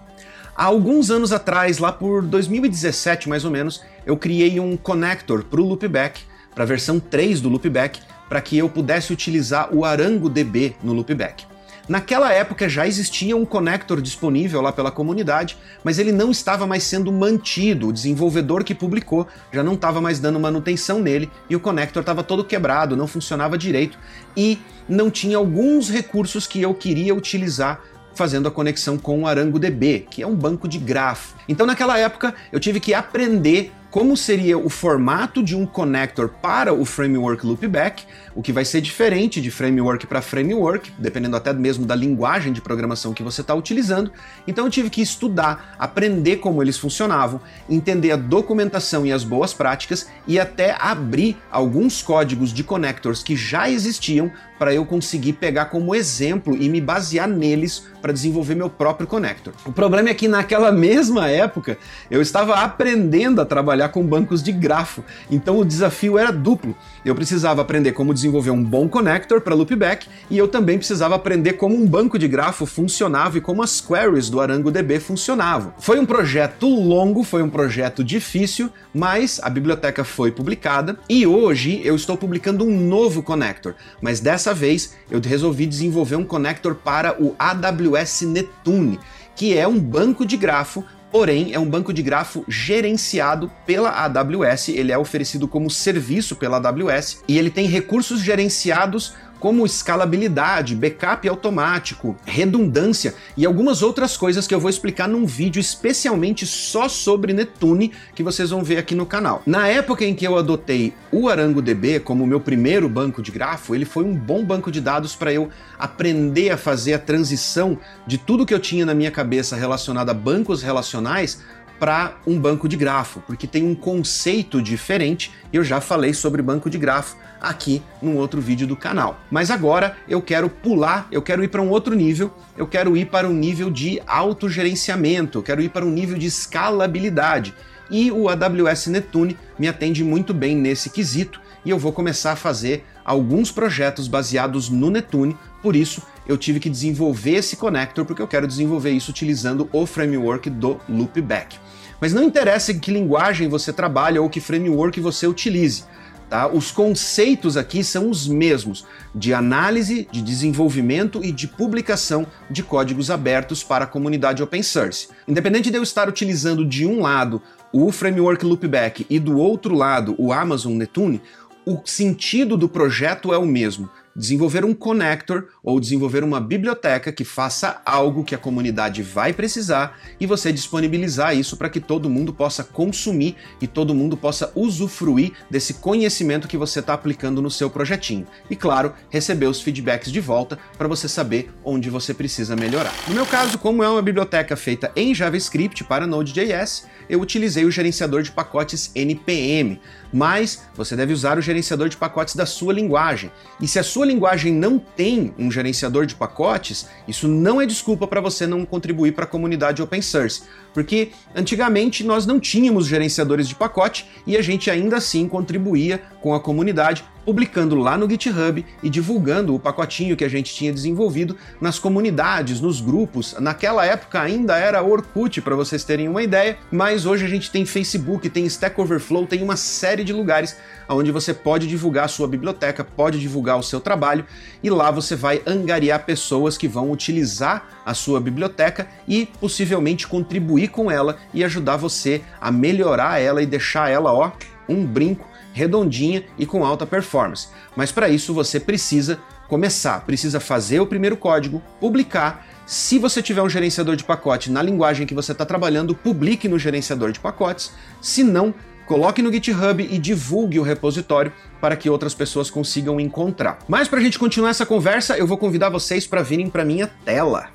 Há 0.55 0.65
alguns 0.65 1.11
anos 1.11 1.33
atrás, 1.33 1.79
lá 1.79 1.91
por 1.91 2.21
2017 2.21 3.31
mais 3.31 3.47
ou 3.47 3.51
menos, 3.51 3.83
eu 4.05 4.15
criei 4.15 4.61
um 4.61 4.77
connector 4.77 5.45
para 5.45 5.59
o 5.59 5.67
Loopback, 5.67 6.21
para 6.55 6.65
a 6.65 6.67
versão 6.67 6.99
3 6.99 7.41
do 7.41 7.49
Loopback, 7.49 8.01
para 8.29 8.41
que 8.41 8.57
eu 8.57 8.69
pudesse 8.69 9.13
utilizar 9.13 9.75
o 9.75 9.85
ArangoDB 9.85 10.77
no 10.83 10.93
Loopback. 10.93 11.51
Naquela 11.91 12.33
época 12.33 12.69
já 12.69 12.87
existia 12.87 13.37
um 13.37 13.45
connector 13.45 14.01
disponível 14.01 14.61
lá 14.61 14.71
pela 14.71 14.93
comunidade, 14.93 15.57
mas 15.83 15.99
ele 15.99 16.13
não 16.13 16.31
estava 16.31 16.65
mais 16.65 16.85
sendo 16.85 17.11
mantido. 17.11 17.89
O 17.89 17.93
desenvolvedor 17.93 18.63
que 18.63 18.77
publicou 18.77 19.27
já 19.53 19.65
não 19.65 19.75
estava 19.75 20.01
mais 20.01 20.21
dando 20.21 20.39
manutenção 20.39 21.01
nele 21.01 21.29
e 21.49 21.57
o 21.57 21.61
connector 21.61 22.03
estava 22.03 22.23
todo 22.23 22.45
quebrado, 22.45 22.97
não 22.97 23.09
funcionava 23.09 23.59
direito 23.59 23.99
e 24.37 24.57
não 24.89 25.11
tinha 25.11 25.37
alguns 25.37 25.91
recursos 25.91 26.47
que 26.47 26.63
eu 26.63 26.73
queria 26.75 27.13
utilizar 27.13 27.83
fazendo 28.15 28.47
a 28.47 28.53
conexão 28.53 28.97
com 28.97 29.23
o 29.23 29.27
ArangoDB, 29.27 30.07
que 30.09 30.23
é 30.23 30.27
um 30.27 30.37
banco 30.37 30.69
de 30.69 30.79
grafo. 30.79 31.35
Então 31.49 31.67
naquela 31.67 31.99
época 31.99 32.33
eu 32.53 32.61
tive 32.61 32.79
que 32.79 32.95
aprender 32.95 33.73
como 33.91 34.17
seria 34.17 34.57
o 34.57 34.69
formato 34.69 35.43
de 35.43 35.57
um 35.57 35.67
connector 35.67 36.29
para 36.29 36.73
o 36.73 36.85
framework 36.85 37.45
Loopback, 37.45 38.05
o 38.35 38.43
que 38.43 38.53
vai 38.53 38.65
ser 38.65 38.81
diferente 38.81 39.41
de 39.41 39.51
framework 39.51 40.07
para 40.07 40.23
framework, 40.23 40.93
dependendo 40.97 41.37
até 41.37 41.53
mesmo 41.53 41.85
da 41.85 41.95
linguagem 41.95 42.53
de 42.53 42.61
programação 42.61 43.13
que 43.13 43.23
você 43.23 43.41
está 43.41 43.55
utilizando. 43.55 44.13
Então 44.47 44.65
eu 44.65 44.71
tive 44.71 44.91
que 44.91 45.03
estudar, 45.03 45.75
aprender 45.79 46.37
como 46.37 46.63
eles 46.63 46.79
funcionavam, 46.79 47.41
entender 47.69 48.13
a 48.13 48.17
documentação 48.17 49.05
e 49.05 49.13
as 49.13 49.25
boas 49.25 49.53
práticas 49.53 50.09
e 50.27 50.39
até 50.39 50.77
abrir 50.79 51.37
alguns 51.51 52.01
códigos 52.01 52.53
de 52.53 52.63
connectors 52.63 53.23
que 53.23 53.35
já 53.35 53.69
existiam 53.69 54.31
para 54.61 54.75
eu 54.75 54.85
conseguir 54.85 55.33
pegar 55.33 55.65
como 55.67 55.95
exemplo 55.95 56.55
e 56.55 56.69
me 56.69 56.83
basear 56.83 57.27
neles 57.27 57.87
para 58.03 58.13
desenvolver 58.13 58.55
meu 58.55 58.69
próprio 58.69 59.07
connector. 59.07 59.55
O 59.65 59.73
problema 59.73 60.11
é 60.11 60.15
que 60.15 60.29
naquela 60.29 60.71
mesma 60.71 61.31
época 61.31 61.79
eu 62.11 62.21
estava 62.21 62.57
aprendendo 62.57 63.41
a 63.41 63.47
trabalhar 63.47 63.80
com 63.89 64.05
bancos 64.05 64.43
de 64.43 64.53
grafo, 64.53 65.03
então 65.31 65.59
o 65.59 65.65
desafio 65.65 66.19
era 66.19 66.31
duplo. 66.31 66.77
Eu 67.05 67.15
precisava 67.15 67.63
aprender 67.63 67.93
como 67.93 68.13
desenvolver 68.13 68.51
um 68.51 68.63
bom 68.63 68.89
connector 68.89 69.41
para 69.41 69.55
loopback 69.55 70.07
e 70.29 70.37
eu 70.37 70.47
também 70.47 70.77
precisava 70.77 71.15
aprender 71.15 71.55
como 71.55 71.75
um 71.75 71.87
banco 71.87 72.19
de 72.19 72.29
grafo 72.29 72.67
funcionava 72.67 73.39
e 73.39 73.41
como 73.41 73.63
as 73.63 73.81
queries 73.81 74.29
do 74.29 74.41
ArangoDB 74.41 75.01
funcionavam. 75.01 75.73
Foi 75.79 75.99
um 75.99 76.07
projeto 76.07 76.69
longo, 76.69 77.25
foi 77.25 77.43
um 77.43 77.49
projeto 77.49 78.05
difícil, 78.05 78.71
mas 78.93 79.41
a 79.43 79.49
biblioteca 79.49 80.05
foi 80.05 80.31
publicada 80.31 80.99
e 81.09 81.27
hoje 81.27 81.81
eu 81.85 81.97
estou 81.97 82.17
publicando 82.17 82.65
um 82.65 82.79
novo 82.79 83.23
connector, 83.23 83.75
mas 84.03 84.21
dessa 84.21 84.51
dessa 84.51 84.55
vez 84.55 84.97
eu 85.11 85.21
resolvi 85.21 85.67
desenvolver 85.67 86.17
um 86.17 86.25
connector 86.25 86.75
para 86.75 87.21
o 87.23 87.37
AWS 87.39 88.23
Netune, 88.23 88.99
que 89.37 89.57
é 89.57 89.67
um 89.67 89.79
banco 89.79 90.25
de 90.25 90.37
grafo 90.37 90.85
porém 91.11 91.53
é 91.53 91.59
um 91.59 91.69
banco 91.69 91.93
de 91.93 92.03
grafo 92.03 92.45
gerenciado 92.47 93.51
pela 93.67 93.91
AWS, 93.91 94.69
ele 94.69 94.93
é 94.93 94.99
oferecido 94.99 95.49
como 95.49 95.71
serviço 95.71 96.37
pela 96.37 96.57
AWS 96.57 97.23
e 97.27 97.39
ele 97.39 97.51
tem 97.51 97.67
recursos 97.67 98.21
gerenciados 98.21 99.15
como 99.41 99.65
escalabilidade, 99.65 100.77
backup 100.77 101.27
automático, 101.27 102.15
redundância 102.27 103.15
e 103.37 103.47
algumas 103.47 103.83
outras 103.83 104.17
coisas 104.17 104.47
que 104.47 104.55
eu 104.55 104.61
vou 104.61 104.69
explicar 104.69 105.09
num 105.09 105.25
vídeo 105.25 105.59
especialmente 105.59 106.47
só 106.47 106.89
sobre 106.89 107.33
Netune 107.33 107.93
que 108.15 108.23
vocês 108.23 108.51
vão 108.51 108.63
ver 108.63 108.77
aqui 108.77 108.95
no 108.95 109.07
canal. 109.07 109.43
Na 109.47 109.67
época 109.67 110.05
em 110.05 110.15
que 110.15 110.27
eu 110.27 110.37
adotei 110.37 110.93
o 111.11 111.29
ArangoDB 111.29 112.01
como 112.01 112.27
meu 112.27 112.39
primeiro 112.39 112.89
banco 112.89 113.23
de 113.23 113.33
grafo, 113.33 113.75
ele 113.75 113.87
foi 113.87 114.05
um 114.05 114.15
bom 114.15 114.45
banco 114.45 114.71
de 114.71 114.81
dados 114.81 115.17
para 115.17 115.33
eu 115.33 115.49
aprender 115.79 116.51
a 116.51 116.59
fazer 116.59 116.93
a 116.93 116.99
transição 116.99 117.79
de 118.07 118.19
tudo 118.19 118.45
que 118.45 118.53
eu 118.53 118.61
tinha 118.61 118.85
na 118.85 118.95
minha 118.95 119.11
cabeça 119.11 119.57
relacionado 119.57 120.11
a 120.11 120.15
bancos 120.15 120.63
relacionais 120.63 121.41
para 121.81 122.19
um 122.27 122.39
banco 122.39 122.69
de 122.69 122.77
grafo, 122.77 123.21
porque 123.27 123.47
tem 123.47 123.65
um 123.65 123.75
conceito 123.75 124.61
diferente 124.61 125.33
eu 125.53 125.65
já 125.65 125.81
falei 125.81 126.13
sobre 126.13 126.43
banco 126.43 126.69
de 126.69 126.79
grafo 126.79 127.17
aqui 127.41 127.83
num 128.03 128.17
outro 128.17 128.41
vídeo 128.41 128.67
do 128.67 128.77
canal. 128.77 129.19
Mas 129.31 129.51
agora 129.51 129.97
eu 130.07 130.21
quero 130.21 130.49
pular, 130.49 131.09
eu 131.11 131.23
quero 131.23 131.43
ir 131.43 131.49
para 131.49 131.63
um 131.63 131.71
outro 131.71 131.95
nível, 131.95 132.33
eu 132.57 132.67
quero 132.67 132.97
ir 132.97 133.07
para 133.07 133.27
um 133.27 133.33
nível 133.33 133.71
de 133.71 134.01
autogerenciamento, 134.07 135.39
eu 135.39 135.43
quero 135.43 135.63
ir 135.63 135.71
para 135.71 135.85
um 135.85 135.91
nível 135.91 136.19
de 136.19 136.27
escalabilidade. 136.27 137.55
E 137.91 138.13
o 138.13 138.29
AWS 138.29 138.87
Netune 138.89 139.37
me 139.59 139.67
atende 139.67 140.05
muito 140.05 140.33
bem 140.33 140.55
nesse 140.55 140.91
quesito 140.91 141.41
e 141.65 141.71
eu 141.71 141.79
vou 141.79 141.93
começar 141.93 142.33
a 142.33 142.37
fazer 142.37 142.85
alguns 143.05 143.51
projetos 143.51 144.07
baseados 144.07 144.69
no 144.69 144.91
Netune, 144.91 145.37
por 145.61 145.75
isso 145.75 146.03
eu 146.31 146.39
tive 146.39 146.61
que 146.61 146.71
desenvolver 146.71 147.33
esse 147.33 147.57
connector 147.57 148.05
porque 148.05 148.23
eu 148.23 148.29
quero 148.29 148.47
desenvolver 148.47 148.91
isso 148.91 149.11
utilizando 149.11 149.69
o 149.73 149.85
framework 149.85 150.49
do 150.49 150.81
Loopback. 150.89 151.59
Mas 152.01 152.13
não 152.13 152.23
interessa 152.23 152.71
em 152.71 152.79
que 152.79 152.93
linguagem 152.93 153.49
você 153.49 153.73
trabalha 153.73 154.23
ou 154.23 154.31
que 154.31 154.41
framework 154.41 155.01
você 155.01 155.27
utilize. 155.27 155.83
Tá? 156.29 156.47
Os 156.47 156.71
conceitos 156.71 157.57
aqui 157.57 157.83
são 157.83 158.09
os 158.09 158.29
mesmos, 158.29 158.87
de 159.13 159.35
análise, 159.35 160.09
de 160.13 160.23
desenvolvimento 160.23 161.21
e 161.25 161.33
de 161.33 161.49
publicação 161.49 162.25
de 162.49 162.63
códigos 162.63 163.11
abertos 163.11 163.65
para 163.65 163.85
a 163.85 163.89
comunidade 163.89 164.41
open 164.41 164.63
source. 164.63 165.09
Independente 165.27 165.69
de 165.69 165.77
eu 165.77 165.83
estar 165.83 166.09
utilizando 166.09 166.65
de 166.65 166.87
um 166.87 167.01
lado 167.01 167.43
o 167.73 167.91
framework 167.91 168.45
Loopback 168.45 169.05
e 169.11 169.19
do 169.19 169.37
outro 169.37 169.75
lado 169.75 170.15
o 170.17 170.33
Amazon 170.33 170.75
Netune, 170.75 171.21
o 171.67 171.81
sentido 171.85 172.57
do 172.57 172.69
projeto 172.69 173.35
é 173.35 173.39
o 173.39 173.45
mesmo 173.45 173.91
desenvolver 174.15 174.65
um 174.65 174.75
connector 174.75 175.45
ou 175.63 175.81
desenvolver 175.81 176.25
uma 176.25 176.41
biblioteca 176.41 177.13
que 177.13 177.25
faça 177.25 177.81
algo 177.85 178.25
que 178.25 178.35
a 178.35 178.39
comunidade 178.39 179.03
vai 179.03 179.33
precisar 179.33 179.99
e 180.19 180.27
você 180.27 180.53
disponibilizar 180.53 181.37
isso 181.37 181.57
para 181.57 181.69
que 181.69 181.81
todo 181.81 182.11
mundo 182.11 182.33
possa 182.33 182.65
consumir 182.65 183.37
e 183.61 183.67
todo 183.67 183.95
mundo 183.95 184.17
possa 184.17 184.53
usufruir 184.55 185.33
desse 185.51 185.75
conhecimento 185.75 186.49
que 186.49 186.57
você 186.57 186.81
está 186.81 186.95
aplicando 186.95 187.41
no 187.41 187.51
seu 187.51 187.71
projetinho. 187.71 188.27
E 188.49 188.57
claro, 188.57 188.93
receber 189.09 189.47
os 189.47 189.61
feedbacks 189.61 190.13
de 190.13 190.21
volta 190.21 190.59
para 190.77 190.89
você 190.89 191.09
saber 191.09 191.51
onde 191.65 191.91
você 191.91 192.13
precisa 192.13 192.57
melhorar. 192.57 192.95
No 193.09 193.15
meu 193.15 193.27
caso, 193.27 193.59
como 193.59 193.83
é 193.83 193.89
uma 193.89 194.03
biblioteca 194.03 194.57
feita 194.57 194.91
em 194.97 195.15
JavaScript 195.15 195.85
para 195.85 196.07
Node.js, 196.07 196.87
eu 197.09 197.21
utilizei 197.21 197.65
o 197.65 197.71
gerenciador 197.71 198.23
de 198.23 198.31
pacotes 198.31 198.91
NPM, 198.95 199.81
mas 200.13 200.63
você 200.75 200.97
deve 200.97 201.13
usar 201.13 201.39
o 201.39 201.43
gerenciador 201.43 201.89
de 201.89 201.97
pacotes 201.97 202.35
da 202.35 202.47
sua 202.47 202.73
linguagem. 202.73 203.31
E 203.61 203.69
se 203.69 203.79
a 203.79 203.83
sua 203.83 204.07
linguagem 204.07 204.53
não 204.53 204.79
tem 204.79 205.35
um 205.39 205.51
gerenciador 205.51 206.07
de 206.07 206.15
pacotes, 206.15 206.89
isso 207.07 207.29
não 207.29 207.61
é 207.61 207.67
desculpa 207.67 208.07
para 208.07 208.21
você 208.21 208.47
não 208.47 208.65
contribuir 208.65 209.13
para 209.13 209.25
a 209.25 209.29
comunidade 209.29 209.83
open 209.83 210.03
source, 210.03 210.43
porque 210.73 211.11
antigamente 211.35 212.05
nós 212.05 212.27
não 212.27 212.39
tínhamos 212.39 212.87
gerenciadores 212.87 213.49
de 213.49 213.55
pacote 213.55 214.07
e 214.27 214.37
a 214.37 214.43
gente 214.43 214.71
ainda 214.71 214.97
assim 214.97 215.29
contribuía 215.29 216.01
com 216.21 216.35
a 216.35 216.41
comunidade 216.41 217.05
publicando 217.25 217.77
lá 217.77 217.97
no 217.97 218.09
GitHub 218.09 218.65
e 218.83 218.91
divulgando 218.91 219.55
o 219.55 219.59
pacotinho 219.59 220.17
que 220.17 220.25
a 220.25 220.29
gente 220.29 220.55
tinha 220.55 220.73
desenvolvido 220.73 221.37
nas 221.61 221.79
comunidades, 221.79 222.61
nos 222.61 222.81
grupos. 222.81 223.37
Naquela 223.39 223.85
época 223.85 224.21
ainda 224.21 224.57
era 224.57 224.83
Orkut, 224.83 225.41
para 225.41 225.55
vocês 225.55 225.85
terem 225.85 226.09
uma 226.09 226.23
ideia, 226.23 226.59
mas 226.71 227.07
hoje 227.07 227.25
a 227.25 227.29
gente 227.29 227.51
tem 227.51 227.65
Facebook, 227.65 228.29
tem 228.29 228.47
Stack 228.47 228.81
Overflow, 228.81 229.27
tem 229.27 229.43
uma 229.43 229.57
série 229.57 230.03
de 230.03 230.13
lugares 230.13 230.57
onde 230.89 231.13
você 231.13 231.33
pode 231.33 231.69
divulgar 231.69 232.07
a 232.07 232.09
sua 232.09 232.27
biblioteca, 232.27 232.83
pode 232.83 233.21
divulgar 233.21 233.59
o 233.59 233.63
seu 233.63 233.81
trabalho 233.81 234.25
e 234.63 234.69
lá 234.69 234.91
você 234.91 235.15
vai 235.15 235.41
angariar 235.47 236.05
pessoas 236.05 236.59
que 236.59 236.67
vão 236.67 236.91
utilizar 236.91 237.81
a 237.85 237.95
sua 237.95 238.21
biblioteca 238.21 238.89
e 239.07 239.27
possivelmente 239.41 240.07
contribuir 240.07 240.60
com 240.69 240.91
ela 240.91 241.19
e 241.33 241.45
ajudar 241.45 241.77
você 241.77 242.23
a 242.41 242.51
melhorar 242.51 243.21
ela 243.21 243.43
e 243.43 243.47
deixar 243.47 243.91
ela, 243.91 244.13
ó, 244.13 244.33
um 244.69 244.85
brinco 244.85 245.29
redondinha 245.53 246.25
e 246.39 246.47
com 246.47 246.65
alta 246.65 246.87
performance. 246.87 247.49
Mas 247.77 247.91
para 247.91 248.09
isso 248.09 248.33
você 248.33 248.61
precisa 248.61 249.19
começar, 249.49 250.05
precisa 250.07 250.39
fazer 250.39 250.81
o 250.81 250.87
primeiro 250.87 251.17
código, 251.17 251.61
publicar. 251.81 252.47
Se 252.67 252.99
você 252.99 253.21
tiver 253.21 253.43
um 253.43 253.49
gerenciador 253.49 253.97
de 253.97 254.05
pacote 254.05 254.51
na 254.51 254.63
linguagem 254.63 255.07
que 255.07 255.15
você 255.15 255.33
está 255.33 255.45
trabalhando, 255.45 255.95
publique 255.95 256.49
no 256.49 256.59
gerenciador 256.59 257.11
de 257.11 257.19
pacotes. 257.19 257.73
Se 258.01 258.23
não, 258.23 258.55
coloque 258.87 259.21
no 259.23 259.33
GitHub 259.33 259.83
e 259.83 259.99
divulgue 259.99 260.61
o 260.61 260.63
repositório 260.63 261.33
para 261.61 261.77
que 261.77 261.91
outras 261.91 262.15
pessoas 262.15 262.49
consigam 262.49 263.01
encontrar. 263.01 263.59
Mas 263.69 263.89
para 263.89 263.99
a 263.99 264.03
gente 264.03 264.19
continuar 264.19 264.51
essa 264.51 264.65
conversa, 264.65 265.19
eu 265.19 265.27
vou 265.27 265.37
convidar 265.37 265.69
vocês 265.69 266.07
para 266.07 266.23
virem 266.23 266.49
para 266.49 266.65
minha 266.65 266.87
tela. 267.05 267.49